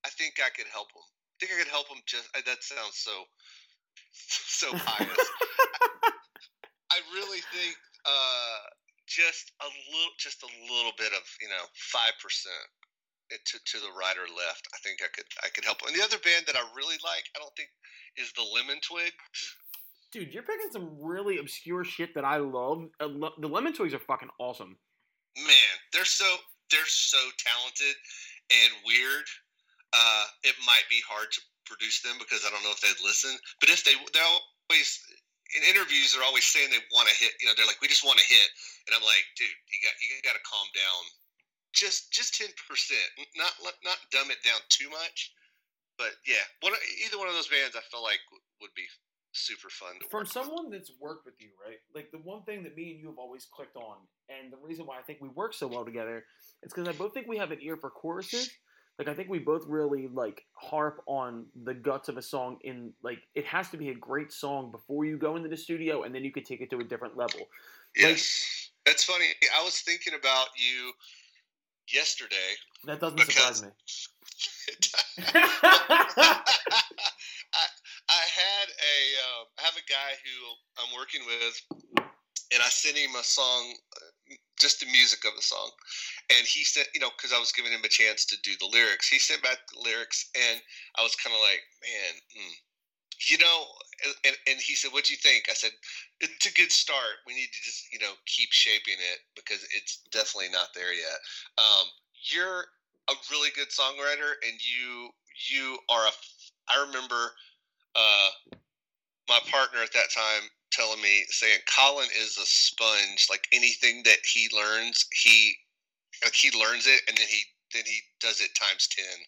[0.05, 1.09] I think I could help them.
[1.09, 2.05] I think I could help them.
[2.05, 3.17] Just that sounds so
[4.13, 5.25] so pious.
[7.13, 8.61] I really think uh,
[9.07, 12.65] just a little, just a little bit of you know five percent
[13.31, 14.69] to to the right or left.
[14.73, 15.79] I think I could I could help.
[15.87, 17.69] And the other band that I really like, I don't think
[18.17, 19.41] is the Lemon Twigs.
[20.13, 22.85] Dude, you're picking some really obscure shit that I love.
[23.01, 23.09] Uh,
[23.41, 24.77] The Lemon Twigs are fucking awesome.
[25.37, 26.29] Man, they're so
[26.71, 27.97] they're so talented
[28.53, 29.25] and weird.
[29.93, 33.33] Uh, it might be hard to produce them because I don't know if they'd listen.
[33.61, 34.25] But if they they're
[34.69, 35.01] always
[35.57, 37.37] in interviews, they're always saying they want to hit.
[37.41, 38.49] You know, they're like, we just want to hit,
[38.89, 41.03] and I'm like, dude, you got you got to calm down.
[41.73, 43.05] Just just ten percent,
[43.37, 43.53] not
[43.85, 45.33] not dumb it down too much.
[45.97, 46.73] But yeah, one
[47.05, 48.21] either one of those bands, I feel like
[48.61, 48.85] would be
[49.33, 50.33] super fun to From work with.
[50.33, 51.81] someone that's worked with you, right?
[51.95, 53.97] Like the one thing that me and you have always clicked on,
[54.29, 56.25] and the reason why I think we work so well together,
[56.63, 58.51] is because I both think we have an ear for choruses.
[59.03, 62.59] Like I think we both really like harp on the guts of a song.
[62.63, 66.05] In like it has to be a great song before you go into the studio,
[66.05, 67.41] and then you could take it to a different level.
[67.97, 69.27] Yes, that's funny.
[69.59, 70.93] I was thinking about you
[71.93, 72.37] yesterday.
[72.85, 73.71] That doesn't Because- surprise me.
[77.53, 77.67] I,
[78.09, 82.07] I had a um, I have a guy who I'm working with,
[82.53, 83.75] and I sent him a song,
[84.59, 85.71] just the music of the song,
[86.31, 88.71] and he sent you know because I was giving him a chance to do the
[88.71, 89.09] lyrics.
[89.09, 90.61] He sent back the lyrics, and
[90.99, 92.55] I was kind of like, man, mm.
[93.29, 93.65] you know,
[94.25, 95.73] and, and he said, "What do you think?" I said,
[96.21, 97.25] "It's a good start.
[97.27, 101.19] We need to just you know keep shaping it because it's definitely not there yet."
[101.59, 101.87] Um,
[102.31, 102.67] you're
[103.11, 105.11] a really good songwriter, and you
[105.51, 106.13] you are a.
[106.69, 107.33] I remember
[107.97, 108.31] uh,
[109.29, 113.29] my partner at that time telling me saying Colin is a sponge.
[113.31, 115.55] Like anything that he learns, he
[116.25, 119.19] like he learns it, and then he then he does it times ten.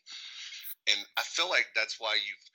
[0.89, 2.51] And I feel like that's why you've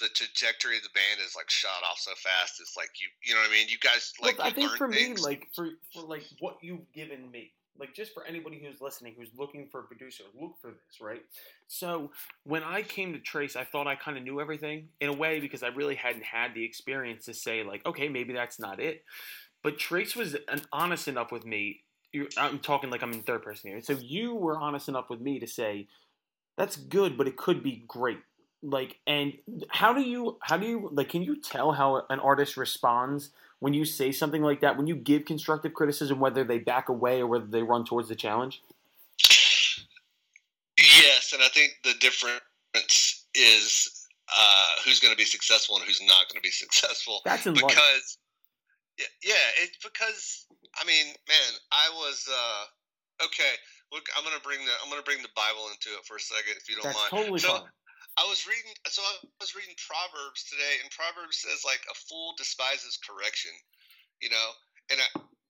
[0.00, 2.60] the trajectory of the band is like shot off so fast.
[2.60, 3.68] It's like you you know what I mean.
[3.68, 5.20] You guys like Look, I think for things.
[5.20, 9.14] me, like for for like what you've given me, like just for anybody who's listening,
[9.18, 11.22] who's looking for a producer, look for this, right?
[11.66, 12.10] So
[12.44, 15.40] when I came to Trace, I thought I kind of knew everything in a way
[15.40, 19.04] because I really hadn't had the experience to say like, okay, maybe that's not it.
[19.62, 21.80] But Trace was an, honest enough with me.
[22.38, 23.80] I'm talking like I'm in third person here.
[23.80, 25.88] So you were honest enough with me to say
[26.56, 28.18] that's good, but it could be great.
[28.62, 29.32] Like, and
[29.68, 31.08] how do you how do you like?
[31.08, 33.30] Can you tell how an artist responds
[33.64, 34.76] when you say something like that?
[34.76, 38.14] When you give constructive criticism, whether they back away or whether they run towards the
[38.14, 38.60] challenge?
[40.76, 46.02] Yes, and I think the difference is uh, who's going to be successful and who's
[46.02, 47.22] not going to be successful.
[47.24, 47.54] That's in.
[47.54, 48.18] Because,
[48.98, 50.44] yeah, yeah, it's because
[50.78, 53.54] I mean, man, I was uh, okay.
[53.94, 56.16] Look, I'm going to bring the I'm going to bring the Bible into it for
[56.16, 57.24] a second, if you don't That's mind.
[57.24, 57.62] totally So- fine.
[58.16, 62.34] I was reading, so I was reading Proverbs today, and Proverbs says like a fool
[62.38, 63.50] despises correction,
[64.22, 64.48] you know,
[64.90, 65.08] and I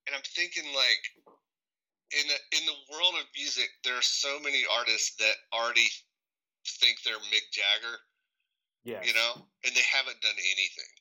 [0.09, 1.03] and I'm thinking like
[2.13, 5.89] in the, in the world of music, there are so many artists that already
[6.81, 7.97] think they're Mick Jagger,
[8.85, 9.03] Yeah.
[9.03, 10.93] you know, and they haven't done anything.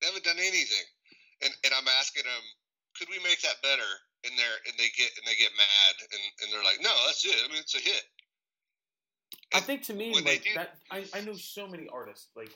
[0.00, 0.86] They haven't done anything,
[1.42, 2.44] and and I'm asking them,
[2.98, 3.90] could we make that better?
[4.22, 7.24] And they're and they get and they get mad, and and they're like, no, that's
[7.24, 7.34] it.
[7.34, 8.04] I mean, it's a hit.
[9.52, 12.50] I think to me, like that, I, I know so many artists like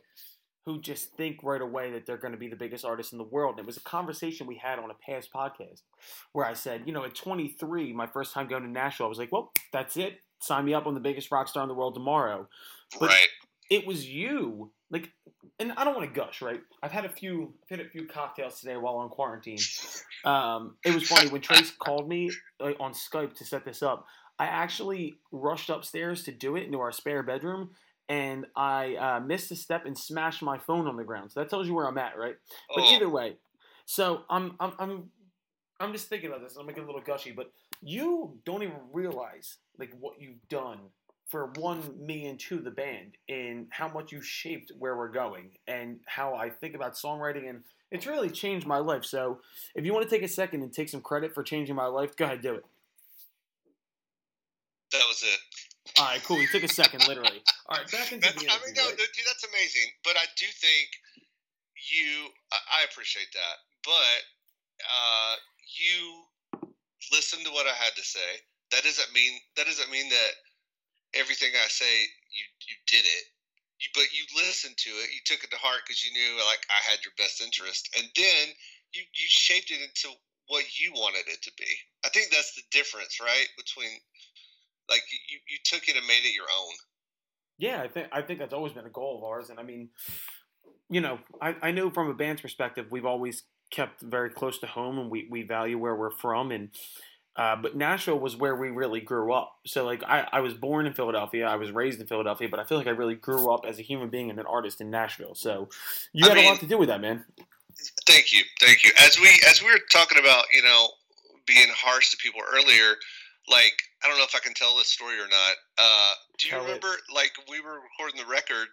[0.66, 3.24] who just think right away that they're going to be the biggest artist in the
[3.24, 3.56] world.
[3.56, 5.82] And it was a conversation we had on a past podcast
[6.32, 9.18] where I said, you know, at 23, my first time going to Nashville, I was
[9.18, 10.20] like, well, that's it.
[10.40, 12.48] Sign me up on the biggest rock star in the world tomorrow.
[12.98, 13.28] But- right.
[13.70, 15.08] It was you, like,
[15.58, 16.60] and I don't want to gush, right?
[16.82, 19.56] I've had a few, I've had a few cocktails today while on quarantine.
[20.22, 22.30] Um, it was funny when Trace called me
[22.60, 24.04] like, on Skype to set this up.
[24.38, 27.70] I actually rushed upstairs to do it into our spare bedroom,
[28.08, 31.32] and I uh, missed a step and smashed my phone on the ground.
[31.32, 32.36] So that tells you where I'm at, right?
[32.74, 32.94] But Oh.
[32.94, 33.36] either way,
[33.86, 35.10] so I'm I'm I'm
[35.80, 36.56] I'm just thinking about this.
[36.56, 40.78] I'm making a little gushy, but you don't even realize like what you've done
[41.26, 45.50] for one, me, and two, the band, and how much you shaped where we're going,
[45.66, 49.04] and how I think about songwriting, and it's really changed my life.
[49.04, 49.40] So
[49.74, 52.14] if you want to take a second and take some credit for changing my life,
[52.16, 52.64] go ahead, do it.
[54.94, 55.40] That was it.
[55.98, 56.38] All right, cool.
[56.38, 57.42] You took a second, literally.
[57.68, 58.70] All right, back into That's, the I interview.
[58.70, 58.96] mean, no, right?
[58.96, 59.90] dude, that's amazing.
[60.06, 60.86] But I do think
[61.90, 63.56] you, I, I appreciate that.
[63.82, 64.20] But
[64.86, 65.34] uh,
[65.66, 65.98] you
[67.10, 68.40] listened to what I had to say.
[68.72, 70.32] That doesn't mean that doesn't mean that
[71.14, 71.90] everything I say
[72.32, 73.24] you you did it.
[73.78, 75.12] You, but you listened to it.
[75.14, 78.06] You took it to heart because you knew like I had your best interest, and
[78.16, 78.44] then
[78.94, 80.14] you you shaped it into
[80.48, 81.70] what you wanted it to be.
[82.04, 83.46] I think that's the difference, right?
[83.56, 83.90] Between
[84.88, 86.72] like you you took it and made it your own.
[87.58, 89.90] Yeah, I think I think that's always been a goal of ours, and I mean,
[90.90, 94.66] you know, I, I know from a band's perspective, we've always kept very close to
[94.66, 96.70] home, and we, we value where we're from, and
[97.36, 99.56] uh, but Nashville was where we really grew up.
[99.66, 102.64] So like I, I was born in Philadelphia, I was raised in Philadelphia, but I
[102.64, 105.34] feel like I really grew up as a human being and an artist in Nashville.
[105.34, 105.68] So
[106.12, 107.24] you I had a lot to do with that, man.
[108.06, 108.92] Thank you, thank you.
[108.98, 110.88] As we as we were talking about, you know,
[111.46, 112.94] being harsh to people earlier,
[113.48, 115.54] like I don't know if I can tell this story or not.
[115.78, 116.66] Uh, do you Tell it.
[116.66, 118.68] remember, like we were recording the record,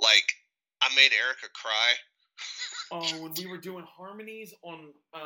[0.00, 0.24] like
[0.82, 1.92] I made Erica cry.
[2.92, 5.18] Oh, when we were doing harmonies on uh,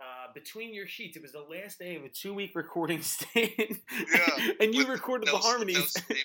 [0.00, 3.52] uh, between your sheets, it was the last day of a two week recording stint.
[3.58, 5.94] Yeah, and you recorded No the s- no harmonies.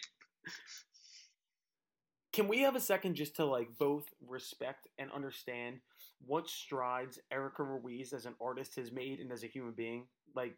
[2.34, 5.78] Can we have a second just to like both respect and understand
[6.26, 10.08] what strides Erica Ruiz as an artist has made and as a human being?
[10.36, 10.58] Like,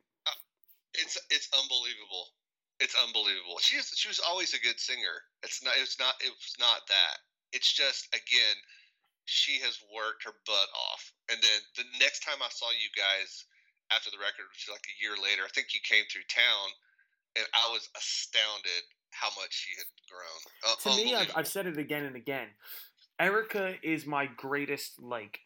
[0.93, 1.44] It's it's unbelievable.
[2.95, 3.59] It's unbelievable.
[3.59, 5.27] She is, she was always a good singer.
[5.43, 7.19] It's not it's not it was not that.
[7.51, 8.55] It's just again,
[9.25, 11.11] she has worked her butt off.
[11.29, 13.45] And then the next time I saw you guys
[13.91, 16.67] after the record, which is like a year later, I think you came through town,
[17.35, 20.41] and I was astounded how much she had grown.
[20.63, 21.31] Uh, to me, I've.
[21.35, 22.47] I've said it again and again.
[23.19, 25.39] Erica is my greatest like,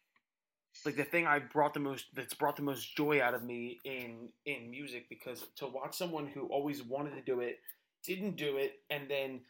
[0.85, 3.79] like the thing I brought the most that's brought the most joy out of me
[3.83, 7.59] in in music because to watch someone who always wanted to do it,
[8.05, 9.41] didn't do it, and then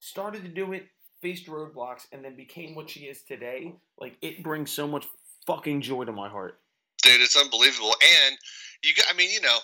[0.00, 0.86] started to do it,
[1.20, 3.74] faced roadblocks, and then became what she is today.
[3.98, 5.06] Like it brings so much
[5.46, 6.60] fucking joy to my heart.
[7.02, 7.94] dude, it's unbelievable.
[8.26, 8.36] And
[8.82, 9.58] you i mean, you know,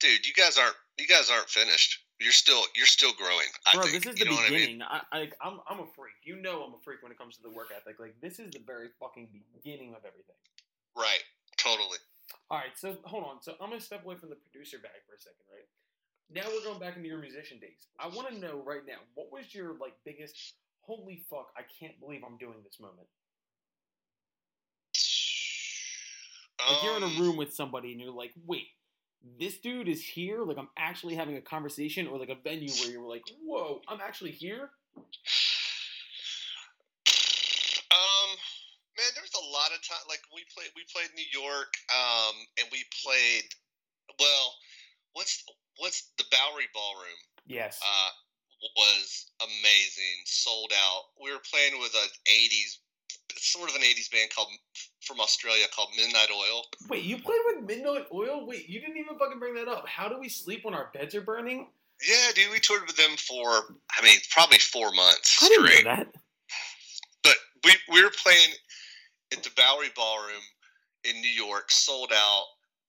[0.00, 1.98] dude, you guys aren't you guys aren't finished.
[2.20, 3.48] You're still you're still growing.
[3.66, 4.04] I Bro, think.
[4.04, 4.58] this is You the know what I mean?
[4.60, 4.82] beginning.
[4.82, 6.14] I, I, I'm, I'm a freak.
[6.22, 7.98] You know, I'm a freak when it comes to the work ethic.
[7.98, 10.36] Like, this is the very fucking beginning of everything.
[10.96, 11.22] Right.
[11.56, 11.98] Totally.
[12.50, 13.42] All right, so hold on.
[13.42, 15.66] So I'm gonna step away from the producer bag for a second, right?
[16.30, 17.86] Now we're going back into your musician days.
[17.98, 20.54] I want to know right now, what was your like biggest?
[20.82, 21.52] Holy fuck!
[21.56, 23.08] I can't believe I'm doing this moment.
[26.68, 28.68] Like you're in a Um, room with somebody and you're like, wait,
[29.38, 30.42] this dude is here.
[30.42, 34.00] Like I'm actually having a conversation, or like a venue where you're like, whoa, I'm
[34.00, 34.70] actually here.
[37.92, 38.30] Um,
[38.96, 40.04] man, there was a lot of time.
[40.08, 43.44] Like we played, we played New York, um, and we played.
[44.18, 44.54] Well,
[45.14, 45.44] what's
[45.78, 47.20] what's the Bowery Ballroom?
[47.46, 47.80] Yes.
[47.82, 48.10] Uh,
[48.76, 51.10] was amazing, sold out.
[51.20, 52.78] We were playing with an '80s,
[53.36, 54.48] sort of an '80s band called
[55.00, 56.62] from Australia called Midnight Oil.
[56.88, 58.46] Wait, you played with Midnight Oil?
[58.46, 59.88] Wait, you didn't even fucking bring that up.
[59.88, 61.68] How do we sleep when our beds are burning?
[62.06, 65.84] Yeah, dude, we toured with them for, I mean, probably four months I didn't straight.
[65.84, 66.08] know that.
[67.22, 68.50] But we we were playing
[69.32, 70.42] at the Bowery Ballroom
[71.04, 72.44] in New York, sold out.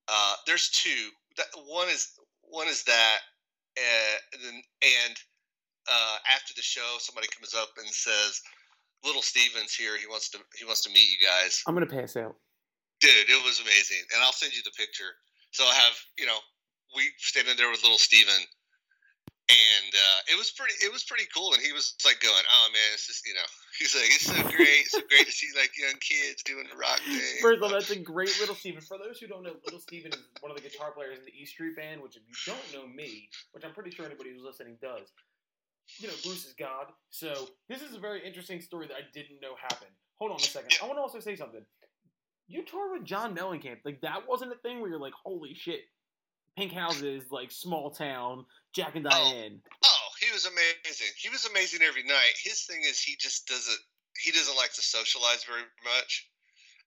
[0.07, 1.09] Uh, there's two.
[1.37, 3.19] That, one is one is that,
[3.77, 5.15] uh, and then and
[5.89, 8.41] uh, after the show, somebody comes up and says,
[9.03, 9.97] "Little Steven's here.
[9.97, 12.35] He wants to he wants to meet you guys." I'm gonna pass out.
[13.01, 15.15] Dude, it was amazing, and I'll send you the picture.
[15.51, 16.37] So I have you know
[16.95, 18.43] we standing there with Little Steven.
[19.53, 20.73] And uh, it was pretty.
[20.81, 23.45] It was pretty cool, and he was like going, "Oh man, it's just you know."
[23.79, 24.89] He's like, "It's so great.
[24.89, 27.93] So great to see like young kids doing the rock thing." First of all, that's
[27.93, 28.81] a great Little Steven.
[28.81, 31.35] For those who don't know, Little Steven is one of the guitar players in the
[31.37, 34.43] E Street Band, which if you don't know me, which I'm pretty sure anybody who's
[34.43, 35.13] listening does,
[35.99, 36.87] you know, Bruce is God.
[37.09, 39.91] So this is a very interesting story that I didn't know happened.
[40.19, 40.71] Hold on a second.
[40.81, 41.61] I want to also say something.
[42.47, 43.79] You toured with John Mellencamp.
[43.85, 45.81] Like that wasn't a thing where you're like, holy shit,
[46.57, 49.59] pink houses, like small town, Jack and Diane.
[49.83, 51.13] Oh, he was amazing.
[51.17, 52.33] He was amazing every night.
[52.41, 53.79] His thing is he just doesn't.
[54.21, 56.29] He doesn't like to socialize very much.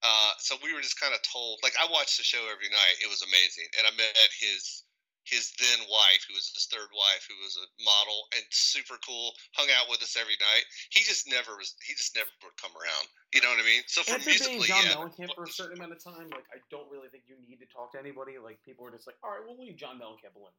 [0.02, 1.58] Uh, so we were just kind of told.
[1.62, 3.02] Like I watched the show every night.
[3.02, 4.85] It was amazing, and I met his
[5.26, 9.34] his then wife, who was his third wife, who was a model and super cool.
[9.58, 10.64] Hung out with us every night.
[10.94, 11.74] He just never was.
[11.82, 13.10] He just never would come around.
[13.34, 13.82] You know what I mean?
[13.90, 14.94] So for musically, John yeah.
[14.94, 17.68] Mellencamp for a certain amount of time, like I don't really think you need to
[17.68, 18.38] talk to anybody.
[18.38, 20.54] Like people are just like, all right, we'll leave John Mellencamp alone.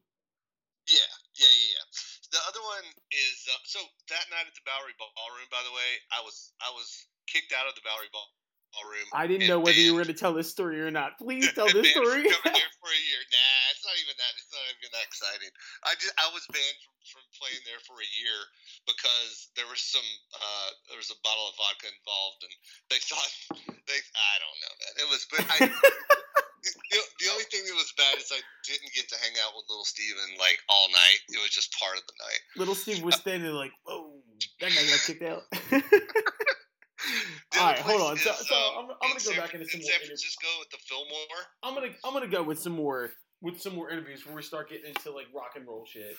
[0.88, 1.04] Yeah,
[1.36, 1.86] yeah, yeah, yeah.
[2.32, 3.80] The other one is uh, so
[4.12, 5.48] that night at the Bowery Ballroom.
[5.52, 8.28] By the way, I was I was kicked out of the Bowery Ball
[8.74, 9.08] ballroom.
[9.14, 11.18] I didn't know whether you were going to tell this story or not.
[11.22, 12.28] Please tell this story.
[12.28, 13.22] Coming there for a year.
[13.32, 14.34] Nah, it's not even that.
[14.38, 15.52] It's not even that exciting.
[15.86, 18.40] I just I was banned from, from playing there for a year
[18.88, 22.56] because there was some uh, there was a bottle of vodka involved, and
[22.92, 23.32] they thought
[23.88, 24.94] they I don't know man.
[25.04, 25.72] It was but I.
[26.68, 29.70] The, the only thing that was bad is I didn't get to hang out with
[29.70, 31.20] little Steven like all night.
[31.30, 32.42] It was just part of the night.
[32.58, 34.20] Little Steve was standing like, whoa,
[34.60, 35.44] that guy got kicked out.
[37.52, 38.18] The All right, hold on.
[38.18, 39.92] So, is, so um, I'm, I'm gonna go San- back into some in more.
[39.92, 40.06] San.
[40.08, 41.42] Francisco at the Fillmore.
[41.64, 44.70] I'm gonna I'm gonna go with some more with some more interviews before we start
[44.70, 46.16] getting into like rock and roll shit.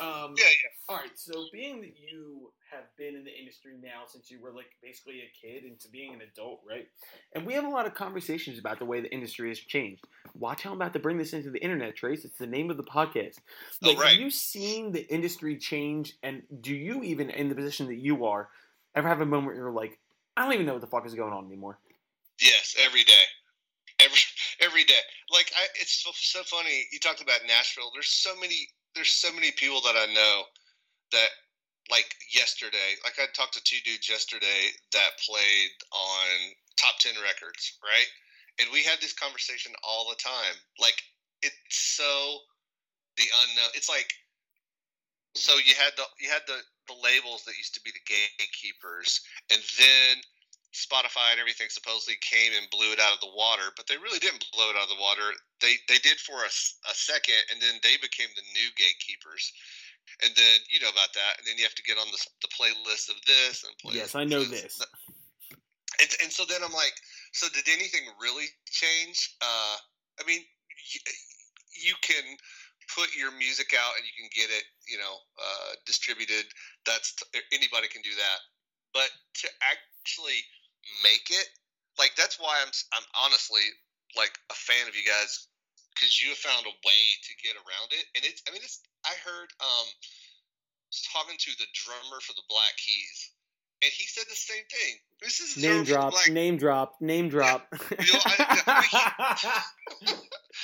[0.00, 0.88] Um, Yeah, yeah.
[0.88, 1.10] All right.
[1.16, 5.20] So being that you have been in the industry now since you were like basically
[5.20, 6.86] a kid into being an adult, right?
[7.34, 10.02] And we have a lot of conversations about the way the industry has changed.
[10.34, 12.24] Watch how I'm about to bring this into the internet, Trace.
[12.24, 13.36] It's the name of the podcast.
[13.84, 14.12] Oh, right.
[14.12, 16.14] Have you seen the industry change?
[16.22, 18.48] And do you even, in the position that you are,
[18.94, 19.98] ever have a moment where you're like,
[20.36, 21.78] I don't even know what the fuck is going on anymore?
[22.40, 23.24] Yes, every day,
[24.00, 24.18] every
[24.60, 25.02] every day.
[25.30, 26.86] Like I, it's so, so funny.
[26.92, 27.90] You talked about Nashville.
[27.94, 28.68] There's so many.
[28.94, 30.42] There's so many people that I know
[31.12, 31.28] that
[31.90, 32.96] like yesterday.
[33.04, 38.08] Like I talked to two dudes yesterday that played on top ten records, right?
[38.60, 40.56] And we had this conversation all the time.
[40.80, 41.00] Like
[41.42, 42.38] it's so
[43.16, 43.70] the unknown.
[43.74, 44.12] It's like
[45.34, 49.22] so you had the you had the the labels that used to be the gatekeepers,
[49.50, 50.22] and then
[50.72, 54.18] Spotify and everything supposedly came and blew it out of the water, but they really
[54.18, 55.36] didn't blow it out of the water.
[55.60, 56.52] They they did for a,
[56.88, 59.52] a second, and then they became the new gatekeepers.
[60.24, 62.50] And then you know about that, and then you have to get on the, the
[62.50, 64.00] playlist of this and play.
[64.00, 64.80] Yes, I know this.
[66.00, 66.96] And, and so then I'm like,
[67.32, 69.36] so did anything really change?
[69.40, 69.76] Uh,
[70.18, 70.40] I mean,
[70.90, 71.00] you,
[71.78, 72.24] you can
[72.90, 76.46] put your music out and you can get it, you know, uh, distributed.
[76.86, 77.14] That's
[77.52, 78.38] anybody can do that.
[78.92, 79.10] But
[79.42, 80.40] to actually
[81.02, 81.48] make it,
[81.98, 83.62] like that's why I'm I'm honestly
[84.16, 85.48] like a fan of you guys
[85.94, 88.04] because you have found a way to get around it.
[88.16, 89.88] And it's I mean it's I heard um
[91.12, 93.30] talking to the drummer for the Black Keys.
[93.82, 94.94] And he said the same thing.
[95.20, 97.66] This is Name drummer for the drop, name drop, name drop.
[97.98, 99.64] You know, I-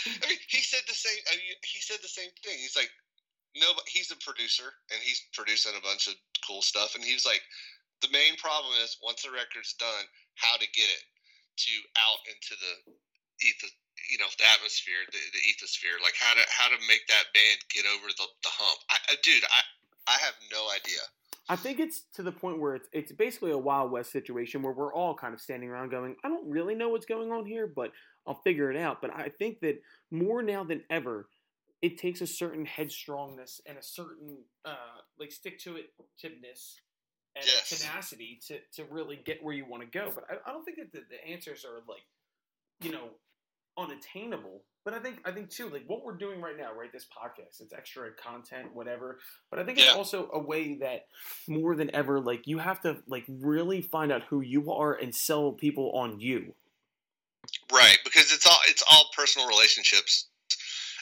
[0.07, 1.19] I mean, he said the same.
[1.27, 2.55] I mean, he said the same thing.
[2.59, 2.91] He's like,
[3.57, 6.15] no, but he's a producer and he's producing a bunch of
[6.47, 6.95] cool stuff.
[6.95, 7.43] And he was like,
[8.03, 10.05] the main problem is once the record's done,
[10.37, 11.05] how to get it
[11.67, 12.73] to out into the
[13.43, 13.73] ether,
[14.11, 15.99] you know, the atmosphere, the, the ethosphere.
[16.03, 18.79] Like how to how to make that band get over the, the hump.
[18.91, 19.61] I, I, dude, I
[20.15, 21.03] I have no idea.
[21.49, 24.73] I think it's to the point where it's it's basically a Wild West situation where
[24.73, 27.67] we're all kind of standing around going, I don't really know what's going on here,
[27.67, 27.91] but
[28.27, 29.01] I'll figure it out.
[29.01, 29.81] But I think that
[30.11, 31.27] more now than ever,
[31.83, 35.91] it takes a certain headstrongness and a certain uh, like stick to it
[37.37, 37.81] and Yes.
[37.81, 40.11] tenacity to, to really get where you want to go.
[40.15, 42.03] But I, I don't think that the, the answers are like,
[42.81, 43.11] you know,
[43.77, 44.63] unattainable.
[44.85, 46.91] But I think I think too, like what we're doing right now, right?
[46.91, 49.19] This podcast, it's extra content, whatever.
[49.51, 51.07] But I think it's also a way that
[51.47, 55.15] more than ever, like you have to like really find out who you are and
[55.15, 56.55] sell people on you.
[57.73, 60.29] Right, because it's all it's all personal relationships.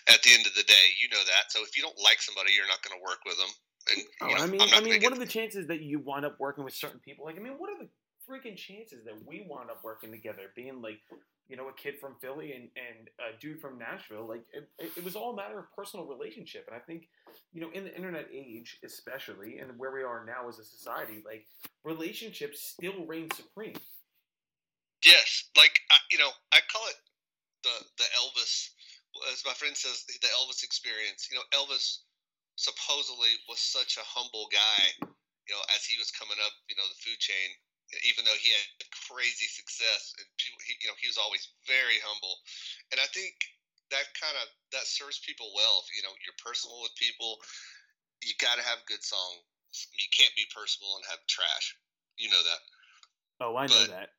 [0.09, 1.51] At the end of the day, you know that.
[1.51, 3.51] So if you don't like somebody, you're not going to work with them.
[3.91, 6.39] And Oh, know, I mean, I'm mean, what are the chances that you wind up
[6.39, 7.25] working with certain people?
[7.25, 7.89] Like, I mean, what are the
[8.29, 10.99] freaking chances that we wind up working together, being like,
[11.49, 14.27] you know, a kid from Philly and and a dude from Nashville?
[14.27, 17.09] Like, it, it, it was all a matter of personal relationship, and I think,
[17.53, 21.23] you know, in the internet age, especially, and where we are now as a society,
[21.25, 21.47] like
[21.85, 23.77] relationships still reign supreme.
[25.05, 26.97] Yes, like I, you know, I call it
[27.63, 28.71] the the Elvis,
[29.33, 31.29] as my friend says, the Elvis experience.
[31.31, 32.05] You know, Elvis
[32.57, 34.83] supposedly was such a humble guy.
[35.47, 37.49] You know, as he was coming up, you know, the food chain,
[38.03, 38.67] even though he had
[39.07, 42.35] crazy success, and people, he, you know, he was always very humble.
[42.91, 43.35] And I think
[43.95, 45.87] that kind of that serves people well.
[45.87, 47.39] If, you know, you're personal with people.
[48.27, 49.45] You got to have good songs.
[49.95, 51.77] You can't be personal and have trash.
[52.19, 52.61] You know that.
[53.45, 54.11] Oh, I know But- that.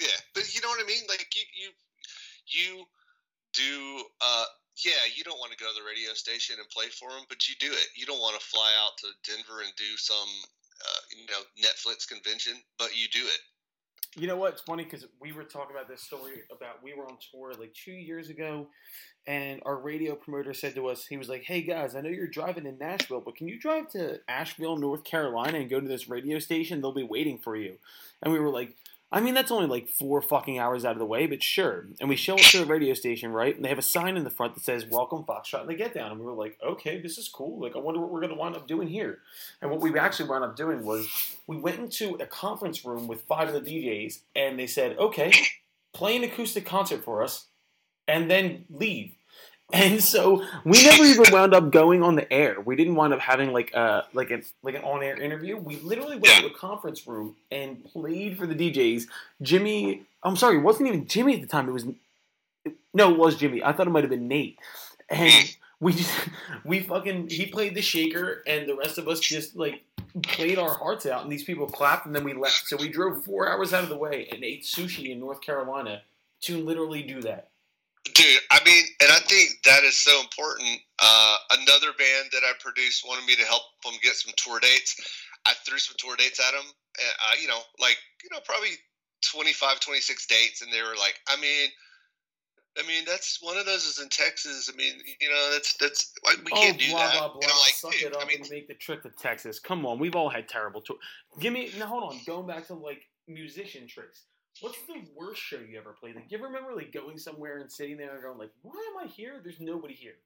[0.00, 1.04] Yeah, but you know what I mean.
[1.08, 1.68] Like you, you,
[2.52, 2.84] you
[3.56, 4.04] do.
[4.20, 4.44] uh
[4.84, 7.48] Yeah, you don't want to go to the radio station and play for them, but
[7.48, 7.88] you do it.
[7.96, 10.28] You don't want to fly out to Denver and do some,
[10.84, 13.40] uh, you know, Netflix convention, but you do it.
[14.18, 14.52] You know what?
[14.52, 17.74] It's funny because we were talking about this story about we were on tour like
[17.74, 18.66] two years ago,
[19.26, 22.26] and our radio promoter said to us, he was like, "Hey guys, I know you're
[22.26, 26.08] driving in Nashville, but can you drive to Asheville, North Carolina, and go to this
[26.08, 26.80] radio station?
[26.80, 27.78] They'll be waiting for you."
[28.22, 28.74] And we were like,
[29.12, 31.86] I mean, that's only like four fucking hours out of the way, but sure.
[32.00, 33.54] And we show up to the radio station, right?
[33.54, 35.94] And they have a sign in the front that says "Welcome Foxtrot." And they get
[35.94, 37.60] down, and we were like, "Okay, this is cool.
[37.60, 39.20] Like, I wonder what we're going to wind up doing here."
[39.62, 43.22] And what we actually wound up doing was we went into a conference room with
[43.22, 45.32] five of the DJs, and they said, "Okay,
[45.94, 47.46] play an acoustic concert for us,
[48.08, 49.12] and then leave."
[49.72, 52.60] And so we never even wound up going on the air.
[52.60, 55.56] We didn't wind up having like a like an like an on air interview.
[55.56, 59.06] We literally went to a conference room and played for the DJs.
[59.42, 61.68] Jimmy, I'm sorry, it wasn't even Jimmy at the time.
[61.68, 61.84] It was
[62.94, 63.62] no, it was Jimmy.
[63.62, 64.58] I thought it might have been Nate.
[65.08, 65.46] And hmm.
[65.80, 66.12] we just
[66.64, 69.82] we fucking he played the shaker, and the rest of us just like
[70.22, 71.22] played our hearts out.
[71.22, 72.68] And these people clapped, and then we left.
[72.68, 76.02] So we drove four hours out of the way and ate sushi in North Carolina
[76.42, 77.48] to literally do that.
[78.14, 80.80] Dude, I mean, and I think that is so important.
[80.98, 84.96] Uh, another band that I produced wanted me to help them get some tour dates.
[85.44, 88.70] I threw some tour dates at them, and, uh, you know, like, you know, probably
[89.32, 90.62] 25, 26 dates.
[90.62, 91.68] And they were like, I mean,
[92.78, 94.70] I mean, that's one of those is in Texas.
[94.72, 97.18] I mean, you know, that's, that's, like, we can't do Oh, blah, that.
[97.18, 99.02] Blah, blah, and I'm like, Suck dude, it up I mean, and make the trip
[99.02, 99.58] to Texas.
[99.58, 100.96] Come on, we've all had terrible tour.
[101.40, 101.86] Give me now.
[101.86, 102.20] Hold on.
[102.26, 104.24] Going back to like musician tricks.
[104.60, 106.16] What's the worst show you ever played?
[106.16, 109.04] Like, you ever remember like going somewhere and sitting there and going like, "Why am
[109.04, 109.40] I here?
[109.42, 110.16] There's nobody here."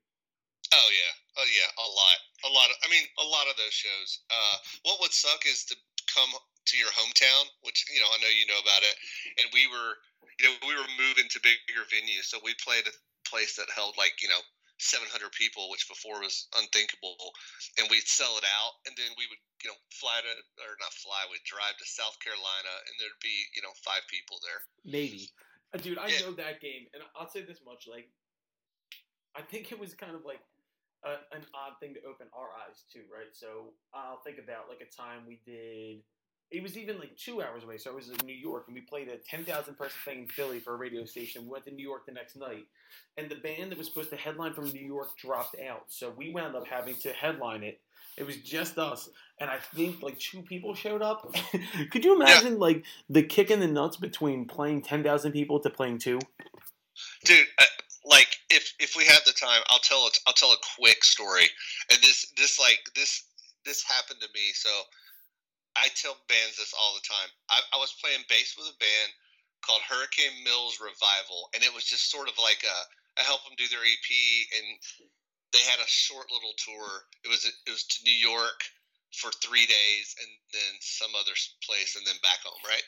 [0.70, 1.12] Oh yeah,
[1.42, 2.76] oh yeah, a lot, a lot of.
[2.86, 4.22] I mean, a lot of those shows.
[4.30, 4.56] Uh,
[4.86, 5.76] what would suck is to
[6.06, 8.94] come to your hometown, which you know I know you know about it,
[9.42, 9.98] and we were,
[10.38, 12.94] you know, we were moving to bigger venues, so we played a
[13.26, 14.42] place that held like you know
[14.80, 17.16] 700 people, which before was unthinkable,
[17.78, 20.32] and we'd sell it out, and then we would you know fly to
[20.64, 24.40] or not fly, we'd drive to South Carolina, and there'd be you know five people
[24.42, 24.60] there.
[24.84, 25.30] Maybe,
[25.72, 26.00] uh, dude.
[26.00, 26.26] I Yeah.
[26.26, 28.08] know that game, and I'll say this much: like,
[29.36, 30.40] I think it was kind of like
[31.04, 33.32] a, an odd thing to open our eyes to, right?
[33.32, 36.02] So I'll think about like a time we did.
[36.50, 38.80] It was even like two hours away, so it was in New York, and we
[38.80, 41.44] played a ten thousand person thing in Philly for a radio station.
[41.44, 42.66] We went to New York the next night,
[43.16, 46.30] and the band that was supposed to headline from New York dropped out, so we
[46.30, 47.80] wound up having to headline it.
[48.16, 49.08] It was just us,
[49.40, 51.32] and I think like two people showed up.
[51.90, 55.70] Could you imagine like the kick in the nuts between playing ten thousand people to
[55.70, 56.18] playing two?
[57.24, 57.64] dude uh,
[58.04, 61.46] like if if we have the time i'll tell it i'll tell a quick story
[61.90, 63.24] and this this like this
[63.64, 64.68] this happened to me so
[65.76, 69.10] i tell bands this all the time i, I was playing bass with a band
[69.62, 72.76] called hurricane mills revival and it was just sort of like a
[73.20, 74.10] i helped them do their ep
[74.56, 74.66] and
[75.52, 78.64] they had a short little tour it was it was to new york
[79.14, 81.34] for three days and then some other
[81.66, 82.86] place and then back home right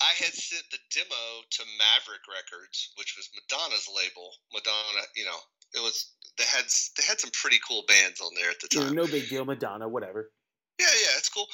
[0.00, 4.28] I had sent the demo to Maverick Records, which was Madonna's label.
[4.52, 5.40] Madonna, you know,
[5.74, 6.64] it was they had
[6.96, 8.94] they had some pretty cool bands on there at the time.
[8.94, 10.30] no big deal, Madonna, whatever.
[10.78, 11.46] Yeah, yeah, it's cool.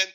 [0.00, 0.08] And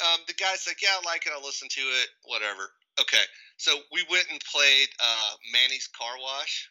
[0.00, 1.32] um, the guy's like, "Yeah, I like it.
[1.34, 2.08] I'll listen to it.
[2.24, 3.22] Whatever." Okay,
[3.56, 6.70] so we went and played uh, Manny's Car Wash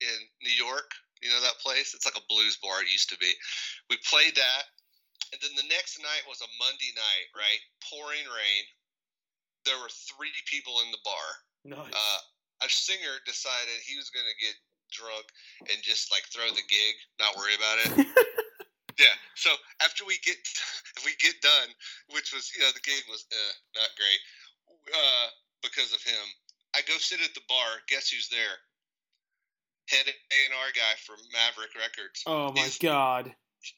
[0.00, 0.90] in New York.
[1.22, 1.94] You know that place?
[1.94, 2.82] It's like a blues bar.
[2.82, 3.30] It used to be.
[3.90, 4.64] We played that,
[5.34, 7.60] and then the next night was a Monday night, right?
[7.84, 8.64] Pouring rain.
[9.66, 11.28] There were three people in the bar
[11.66, 11.92] Nice.
[11.92, 12.20] uh,
[12.64, 14.54] a singer decided he was going to get
[14.88, 15.26] drunk
[15.68, 18.06] and just like throw the gig, not worry about it.
[19.38, 20.36] So after we get
[20.98, 21.70] if we get done,
[22.10, 24.20] which was you know the gig was uh, not great
[24.90, 25.26] uh,
[25.62, 26.26] because of him,
[26.74, 27.78] I go sit at the bar.
[27.88, 28.58] Guess who's there?
[29.88, 32.22] Head A and R guy from Maverick Records.
[32.26, 33.32] oh my he's- god.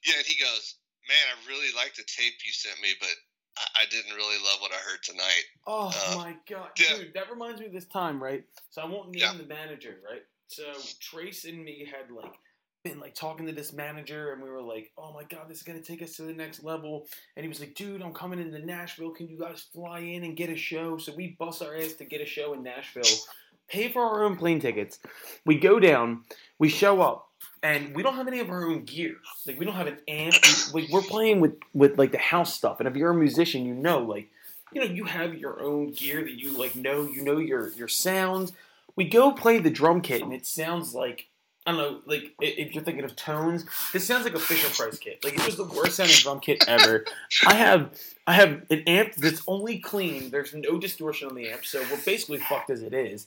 [0.04, 0.76] Yeah, and he goes,
[1.08, 3.08] "Man, I really like the tape you sent me, but
[3.56, 6.96] I, I didn't really love what I heard tonight." Oh Uh, my god, yeah.
[6.98, 8.44] dude, that reminds me of this time, right?
[8.70, 9.32] So I won't name Yeah.
[9.36, 10.22] the manager, right?
[10.48, 10.64] So
[11.00, 12.34] Trace and me had like
[12.82, 15.62] been like talking to this manager, and we were like, "Oh my god, this is
[15.62, 17.06] gonna take us to the next level."
[17.36, 19.10] And he was like, "Dude, I'm coming into Nashville.
[19.10, 22.04] Can you guys fly in and get a show?" So we bust our ass to
[22.04, 23.18] get a show in Nashville,
[23.68, 24.98] pay for our own plane tickets.
[25.44, 26.24] We go down,
[26.58, 27.28] we show up.
[27.62, 29.16] And we don't have any of our own gear.
[29.46, 30.34] Like we don't have an amp.
[30.72, 32.80] Like we're playing with with like the house stuff.
[32.80, 34.30] And if you're a musician, you know, like
[34.72, 37.88] you know, you have your own gear that you like know, you know your your
[37.88, 38.52] sounds.
[38.96, 41.29] We go play the drum kit and it sounds like
[41.66, 44.98] I don't know, like if you're thinking of tones, this sounds like a Fisher Price
[44.98, 45.22] kit.
[45.22, 47.04] Like it was the worst sounding drum kit ever.
[47.46, 47.90] I have
[48.26, 50.30] I have an amp that's only clean.
[50.30, 53.26] There's no distortion on the amp, so we're basically fucked as it is.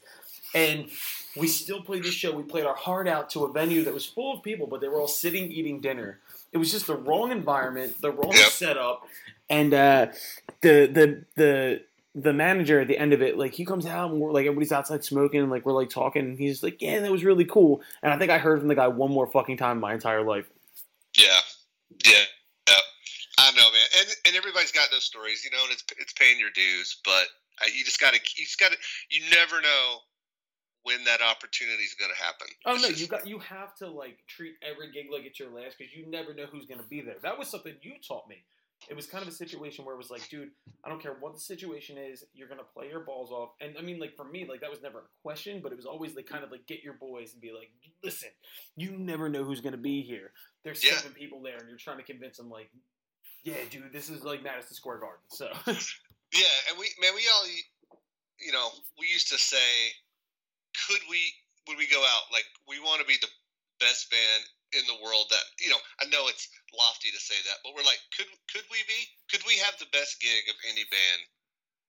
[0.55, 0.89] And
[1.37, 2.31] we still played this show.
[2.35, 4.87] We played our heart out to a venue that was full of people, but they
[4.87, 6.19] were all sitting eating dinner.
[6.51, 8.49] It was just the wrong environment, the wrong Yep.
[8.49, 9.07] setup,
[9.49, 10.07] and uh,
[10.61, 11.81] the the the
[12.15, 14.71] the manager at the end of it, like he comes out and we're like everybody's
[14.71, 17.81] outside smoking and like we're like talking, and he's like, "Yeah, that was really cool."
[18.03, 20.23] And I think I heard from the guy one more fucking time in my entire
[20.23, 20.45] life.
[21.17, 21.39] Yeah,
[22.05, 22.19] yeah,
[22.67, 22.75] yeah.
[23.39, 23.87] I know, man.
[23.99, 26.97] And and everybody's got those stories, you know, and it's it's paying your dues.
[27.03, 27.25] But
[27.75, 28.75] you just gotta, you just gotta,
[29.09, 29.97] you never know
[30.83, 32.47] when that opportunity is gonna happen.
[32.65, 35.39] Oh It's no, just- you got you have to like treat every gig like it's
[35.39, 37.15] your last because you never know who's gonna be there.
[37.23, 38.43] That was something you taught me.
[38.89, 40.49] It was kind of a situation where it was like, dude,
[40.83, 43.51] I don't care what the situation is, you're gonna play your balls off.
[43.61, 45.85] And I mean, like for me, like that was never a question, but it was
[45.85, 47.69] always like kind of like get your boys and be like,
[48.03, 48.29] listen,
[48.75, 50.31] you never know who's gonna be here.
[50.63, 50.95] There's Yeah.
[50.97, 52.69] seven people there, and you're trying to convince them like,
[53.43, 55.23] yeah, dude, this is like Madison Square Garden.
[55.29, 55.47] So
[56.33, 57.45] Yeah, and we man, we all
[58.39, 58.69] you know,
[58.99, 59.57] we used to say,
[60.87, 61.19] could we
[61.67, 63.27] would we go out like we want to be the
[63.79, 64.43] best band
[64.77, 67.85] in the world that you know I know it's lofty to say that, but we're
[67.85, 68.99] like, could could we be?
[69.29, 71.21] Could we have the best gig of any band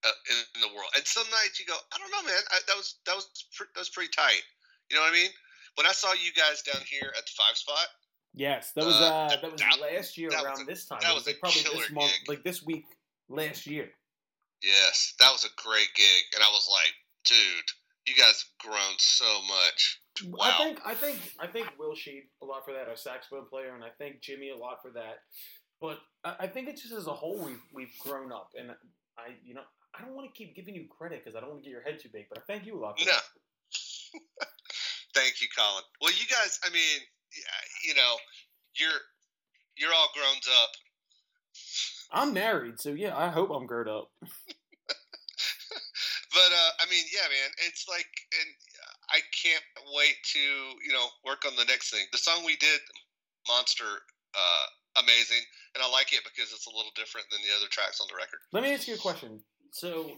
[0.05, 0.91] uh, in, in the world?
[0.97, 2.43] And some nights you go, I don't know, man.
[2.53, 3.26] I, that was that was
[3.57, 4.45] pr- that was pretty tight.
[4.91, 5.32] You know what I mean?
[5.76, 7.89] When I saw you guys down here at the Five Spot,
[8.35, 11.01] yes, that was Uh, uh, that- was that- last year around a- this time.
[11.03, 12.28] that It was like probably this month, gig.
[12.28, 12.85] like this week
[13.28, 13.91] last year.
[14.62, 17.68] yes, that was a great gig, and I was like, dude,
[18.07, 20.01] you guys have grown so much.
[20.27, 20.45] Wow.
[20.45, 23.75] I think I think I think Will Sheed a lot for that, our saxophone player,
[23.75, 25.19] and I think Jimmy a lot for that.
[25.81, 28.71] But I, I think it's just as a whole we've we've grown up, and
[29.19, 29.62] I you know
[29.97, 31.83] I don't want to keep giving you credit because I don't want to get your
[31.83, 33.12] head too big, but I thank you a lot for No.
[33.12, 33.23] that.
[35.15, 35.83] Thank you, Colin.
[36.01, 37.01] Well, you guys, I mean,
[37.87, 38.17] you know,
[38.75, 39.01] you're
[39.77, 40.71] you're all grown up.
[42.12, 44.11] I'm married, so yeah, I hope I'm grown up.
[46.35, 48.51] But uh, I mean, yeah, man, it's like, and
[49.11, 52.05] I can't wait to you know work on the next thing.
[52.13, 52.81] The song we did,
[53.49, 53.85] Monster,
[54.35, 55.43] uh, amazing,
[55.75, 58.17] and I like it because it's a little different than the other tracks on the
[58.17, 58.41] record.
[58.53, 59.41] Let me ask you a question.
[59.71, 60.13] So,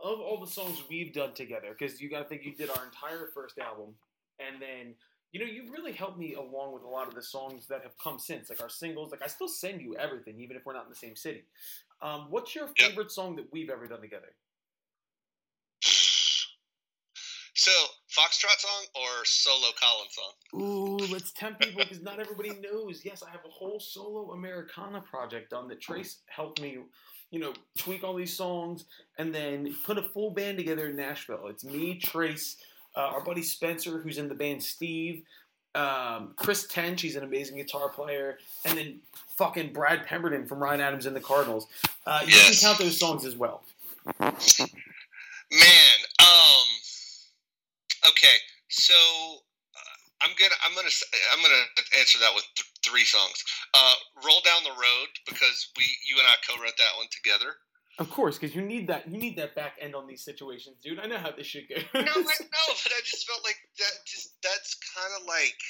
[0.00, 2.84] of all the songs we've done together, because you got to think you did our
[2.84, 3.94] entire first album,
[4.38, 4.94] and then
[5.32, 7.96] you know you really helped me along with a lot of the songs that have
[8.02, 9.10] come since, like our singles.
[9.10, 11.44] Like I still send you everything, even if we're not in the same city.
[12.02, 12.88] Um, what's your Yep.
[12.90, 14.34] favorite song that we've ever done together?
[17.54, 17.70] So,
[18.10, 20.60] Foxtrot song or solo Colin song?
[20.60, 23.02] Ooh, let's tempt people because not everybody knows.
[23.04, 26.78] Yes, I have a whole solo Americana project done that Trace helped me,
[27.30, 28.84] you know, tweak all these songs
[29.18, 31.46] and then put a full band together in Nashville.
[31.48, 32.56] It's me, Trace,
[32.96, 35.22] uh, our buddy Spencer, who's in the band Steve,
[35.74, 38.98] um, Chris Tench, he's an amazing guitar player, and then
[39.36, 41.66] fucking Brad Pemberton from Ryan Adams and the Cardinals.
[42.06, 42.60] Uh, you Yes.
[42.60, 43.62] can count those songs as well.
[44.20, 46.61] Man, um,
[48.08, 48.36] okay,
[48.68, 50.94] so uh, I'm gonna I'm gonna
[51.32, 51.64] I'm gonna
[51.98, 53.44] answer that with th- three songs.
[53.74, 53.94] Uh,
[54.24, 57.56] Roll down the road because we you and I co-wrote that one together.
[57.98, 59.10] Of course, because you need that.
[59.10, 60.98] You need that back end on these situations, dude.
[60.98, 61.76] I know how this should go.
[61.94, 63.94] No, I know, but I just felt like that.
[64.06, 65.60] Just that's kind of like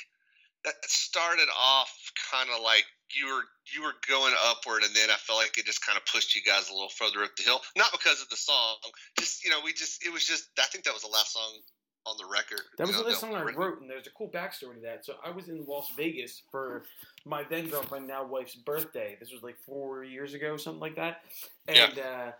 [0.65, 1.91] that started off
[2.31, 3.43] kind of like you were
[3.75, 6.43] you were going upward, and then I felt like it just kind of pushed you
[6.47, 7.61] guys a little further up the hill.
[7.77, 8.77] Not because of the song,
[9.19, 11.59] just you know, we just it was just I think that was the last song
[12.07, 12.63] on the record.
[12.79, 14.81] That was you the know, last song I wrote, and there's a cool backstory to
[14.83, 15.05] that.
[15.05, 16.85] So I was in Las Vegas for
[17.25, 19.17] my then girlfriend, now wife's birthday.
[19.21, 21.23] This was like four years ago, or something like that.
[21.69, 22.33] And uh,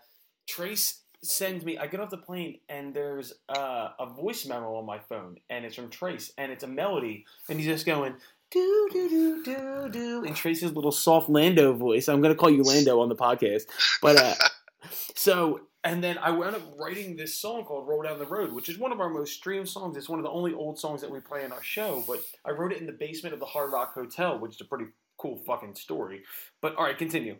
[0.47, 1.77] Trace sends me.
[1.77, 5.65] I get off the plane, and there's uh, a voice memo on my phone, and
[5.65, 8.13] it's from Trace, and it's a melody, and he's just going.
[8.51, 12.07] Do do do do do, and Trace's little soft Lando voice.
[12.07, 13.63] I'm gonna call you Lando on the podcast,
[13.99, 14.35] but uh,
[15.15, 18.69] so, and then I wound up writing this song called Roll Down the Road, which
[18.69, 19.97] is one of our most streamed songs.
[19.97, 22.51] It's one of the only old songs that we play in our show, but I
[22.51, 24.85] wrote it in the basement of the Hard Rock Hotel, which is a pretty
[25.17, 26.23] cool fucking story.
[26.61, 27.35] But all right, continue.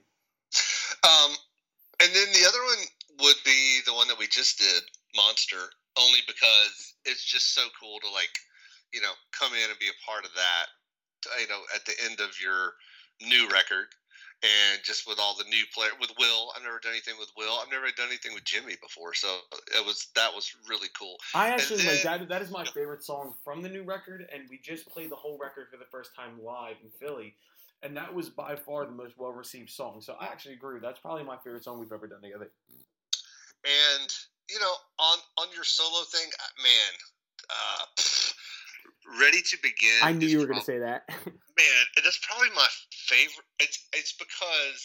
[1.04, 1.32] Um,
[2.02, 2.86] and then the other one
[3.22, 4.84] would be the one that we just did,
[5.16, 8.32] Monster, only because it's just so cool to like,
[8.94, 10.66] you know, come in and be a part of that.
[11.40, 12.74] You know, at the end of your
[13.22, 13.88] new record,
[14.44, 17.54] and just with all the new player with Will, I've never done anything with Will.
[17.62, 19.40] I've never done anything with Jimmy before, so
[19.74, 21.16] it was that was really cool.
[21.34, 22.28] I actually like then- that.
[22.28, 25.38] That is my favorite song from the new record, and we just played the whole
[25.38, 27.36] record for the first time live in Philly,
[27.82, 30.02] and that was by far the most well received song.
[30.02, 30.80] So I actually agree.
[30.82, 32.52] That's probably my favorite song we've ever done together.
[33.64, 34.14] And
[34.50, 36.94] you know, on on your solo thing, uh, man,
[37.50, 37.86] uh,
[39.20, 40.00] ready to begin.
[40.02, 41.10] I knew you were going to say that.
[41.58, 44.82] man that's probably my favorite it's it's because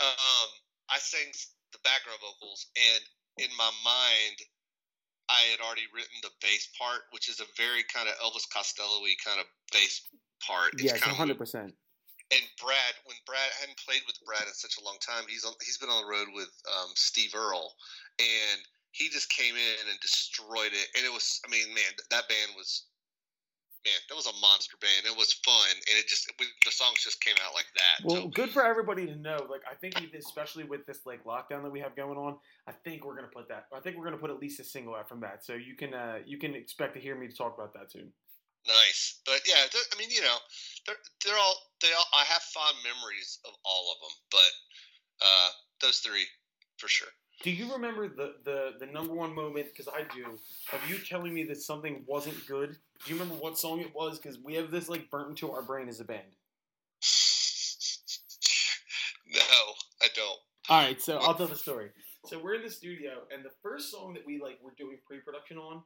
[0.00, 0.50] um
[0.90, 1.30] i sang
[1.74, 3.02] the background vocals and
[3.42, 4.38] in my mind
[5.28, 9.14] i had already written the bass part which is a very kind of elvis costello-y
[9.22, 10.06] kind of bass
[10.42, 11.38] part yes, kind of 100.
[11.38, 11.70] percent
[12.32, 15.44] and brad when brad I hadn't played with brad in such a long time he's
[15.44, 17.74] on he's been on the road with um, steve earle
[18.22, 18.62] and
[18.94, 22.54] he just came in and destroyed it and it was i mean man that band
[22.54, 22.86] was
[23.84, 25.06] man, that was a monster band.
[25.06, 28.04] It was fun, and it just we, the songs just came out like that.
[28.04, 29.46] Well, so, good for everybody to know.
[29.48, 33.04] Like, I think especially with this like lockdown that we have going on, I think
[33.04, 33.66] we're gonna put that.
[33.74, 35.44] I think we're gonna put at least a single out from that.
[35.44, 38.12] So you can uh you can expect to hear me talk about that soon.
[38.66, 40.36] nice, but yeah, I mean, you know,
[40.86, 42.06] they're they're all they all.
[42.14, 45.48] I have fond memories of all of them, but uh,
[45.80, 46.26] those three
[46.78, 47.08] for sure.
[47.42, 49.66] Do you remember the the the number one moment?
[49.66, 50.38] Because I do.
[50.72, 52.76] Of you telling me that something wasn't good.
[53.04, 54.18] Do you remember what song it was?
[54.18, 56.22] Because we have this like burnt into our brain as a band.
[59.34, 59.40] no,
[60.02, 60.38] I don't.
[60.70, 61.90] All right, so I'll tell the story.
[62.26, 65.58] So we're in the studio, and the first song that we like were doing pre-production
[65.58, 65.82] on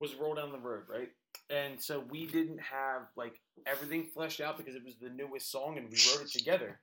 [0.00, 1.08] was "Roll Down the Road," right?
[1.48, 5.78] And so we didn't have like everything fleshed out because it was the newest song,
[5.78, 6.80] and we wrote it together.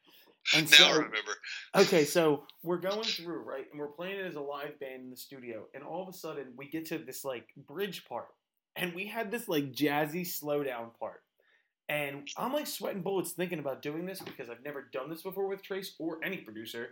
[0.56, 1.32] And Now I remember.
[1.76, 5.10] okay, so we're going through right, and we're playing it as a live band in
[5.10, 8.28] the studio, and all of a sudden we get to this like bridge part,
[8.76, 11.22] and we had this like jazzy slowdown part.
[11.90, 15.48] And I'm like sweating bullets thinking about doing this because I've never done this before
[15.48, 16.90] with Trace or any producer.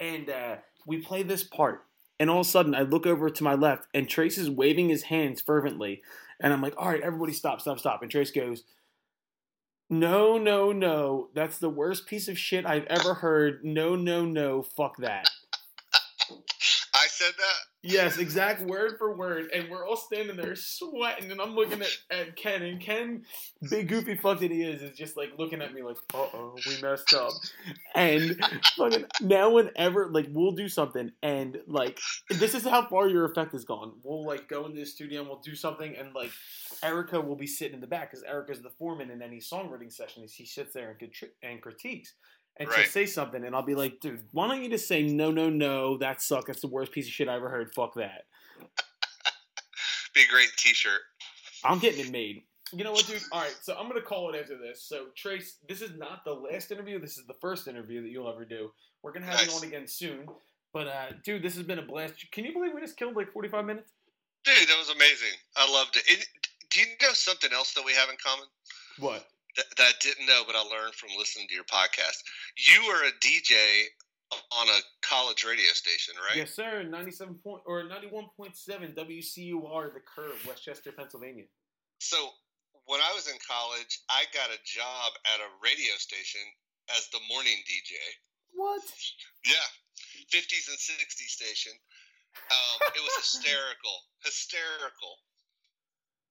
[0.00, 0.56] And uh,
[0.86, 1.84] we play this part,
[2.18, 4.88] and all of a sudden I look over to my left, and Trace is waving
[4.88, 6.02] his hands fervently.
[6.40, 8.00] And I'm like, all right, everybody stop, stop, stop.
[8.02, 8.64] And Trace goes,
[9.90, 11.28] no, no, no.
[11.34, 13.64] That's the worst piece of shit I've ever heard.
[13.64, 14.62] No, no, no.
[14.62, 15.28] Fuck that.
[17.20, 17.56] Said that.
[17.82, 19.50] Yes, exact word for word.
[19.54, 23.24] And we're all standing there sweating, and I'm looking at, at Ken, and Ken,
[23.68, 26.56] big goofy fuck that he is, is just like looking at me like, uh oh,
[26.66, 27.32] we messed up.
[27.94, 28.42] And
[28.74, 32.00] fucking now, whenever, like, we'll do something, and like,
[32.30, 33.92] this is how far your effect has gone.
[34.02, 36.32] We'll like go into the studio and we'll do something, and like,
[36.82, 40.26] Erica will be sitting in the back because Erica's the foreman in any songwriting session.
[40.26, 42.14] She sits there and, contri- and critiques.
[42.56, 45.30] And she'll say something, and I'll be like, dude, why don't you just say, no,
[45.30, 46.46] no, no, that sucks.
[46.46, 47.72] That's the worst piece of shit I ever heard.
[47.74, 48.26] Fuck that.
[50.14, 51.00] Be a great T-shirt.
[51.64, 52.42] I'm getting it made.
[52.72, 53.22] You know what, dude?
[53.32, 54.82] All right, so I'm gonna call it after this.
[54.82, 57.00] So Trace, this is not the last interview.
[57.00, 58.70] This is the first interview that you'll ever do.
[59.02, 60.26] We're gonna have you on again soon.
[60.72, 62.14] But uh, dude, this has been a blast.
[62.30, 63.90] Can you believe we just killed like 45 minutes?
[64.44, 65.36] Dude, that was amazing.
[65.56, 66.04] I loved it.
[66.06, 66.26] it.
[66.70, 68.46] Do you know something else that we have in common
[68.98, 69.26] What?
[69.56, 72.22] That, that I didn't know, but I learned from listening to your podcast?
[72.54, 73.90] You are a DJ
[74.30, 76.38] on a college radio station, right?
[76.38, 76.82] Yes, sir.
[76.82, 81.44] 97 point or 91.7 WCUR, the Curve, West Chester, Pennsylvania.
[81.98, 82.16] So
[82.86, 86.42] when I was in college, I got a job at a radio station
[86.96, 87.98] as the morning DJ.
[88.54, 88.82] What?
[89.46, 89.66] Yeah,
[90.30, 91.72] 50s and 60s station.
[92.50, 95.18] Um, it was hysterical, hysterical.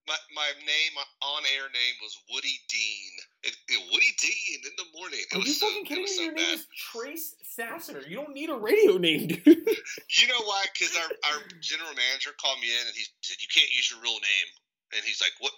[0.09, 3.11] My my name on air name was Woody Dean.
[3.45, 5.21] It, it- Woody Dean in the morning.
[5.21, 6.09] It Are was you so, fucking kidding me?
[6.09, 8.01] so Your name is Trace Sasser.
[8.09, 9.45] You don't need a radio name, dude.
[9.45, 10.65] You know why?
[10.73, 14.01] Because our, our general manager called me in and he said, You can't use your
[14.01, 14.49] real name.
[14.97, 15.53] And he's like, What?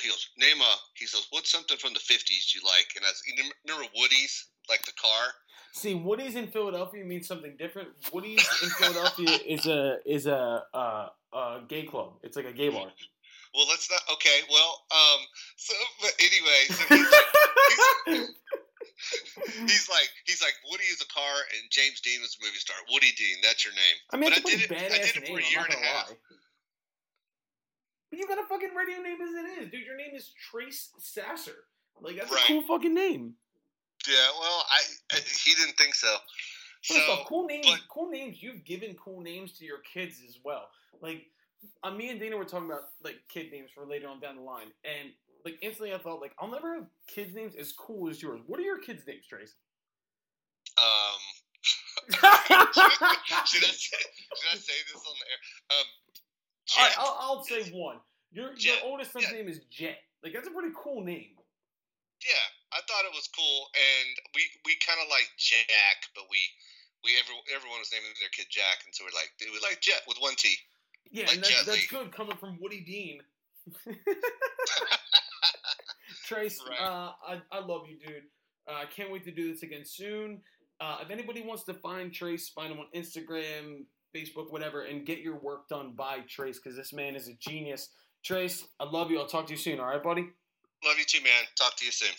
[0.00, 0.72] He goes, Name a.
[0.94, 2.86] He says, What's something from the 50s you like?
[2.94, 3.34] And I was, you
[3.66, 4.46] remember Woody's?
[4.68, 5.34] Like the car?
[5.72, 7.88] See, Woody's in Philadelphia means something different.
[8.12, 12.14] Woody's in Philadelphia is a is a uh, a gay club.
[12.22, 12.88] It's like a gay bar.
[13.56, 14.00] Well, let's not.
[14.12, 15.20] Okay, well, um,
[15.56, 18.28] so, but anyway, so he's,
[19.66, 22.76] he's like, he's like, Woody is a car and James Dean was a movie star.
[22.92, 23.96] Woody Dean, that's your name.
[24.12, 25.38] I mean, But I did it- I did it for name.
[25.46, 26.10] a year and a half.
[26.10, 26.16] lie.
[28.10, 29.84] But you got a fucking radio name as it is, dude.
[29.86, 31.64] Your name is Trace Sasser.
[32.00, 32.44] Like that's Right.
[32.44, 33.34] a cool fucking name.
[34.06, 34.80] Yeah, well, I,
[35.12, 36.14] I he didn't think so.
[36.82, 37.66] So First off, cool names.
[37.66, 38.42] but- cool names.
[38.42, 40.68] You've given cool names to your kids as well.
[41.00, 41.26] Like,
[41.82, 44.42] uh, me and Dana were talking about like kid names for later on down the
[44.42, 45.10] line, and
[45.44, 48.40] like instantly I thought like I'll never have kids names as cool as yours.
[48.46, 49.54] What are your kids' names, Trace?
[50.78, 51.20] um,
[52.12, 53.96] should I say
[54.36, 55.40] should I say this on the air?
[55.72, 55.86] Um,
[56.76, 56.98] All right, Jet.
[56.98, 57.98] I'll, I'll say one.
[58.32, 59.38] Your your oldest son's Yeah.
[59.40, 59.98] name is Jet.
[60.22, 61.32] Like that's a pretty cool name.
[62.24, 66.38] Yeah, I thought it was cool, and we we kind of like Jack, but we
[67.04, 69.80] we every, everyone was naming their kid Jack, and so we're like dude, we like
[69.80, 70.56] Jet with one T.
[71.10, 73.20] Yeah, Like and that's, that's good coming from Woody Dean.
[76.26, 76.80] Trace, Right.
[76.80, 78.22] uh, I, I love you, dude.
[78.68, 80.40] Uh, I can't wait to do this again soon.
[80.80, 83.84] Uh, if anybody wants to find Trace, find him on Instagram,
[84.14, 87.90] Facebook, whatever, and get your work done by Trace because this man is a genius.
[88.24, 89.20] Trace, I love you.
[89.20, 89.78] I'll talk to you soon.
[89.78, 90.22] All right, buddy?
[90.84, 91.44] Love you too, man.
[91.56, 92.10] Talk to you soon.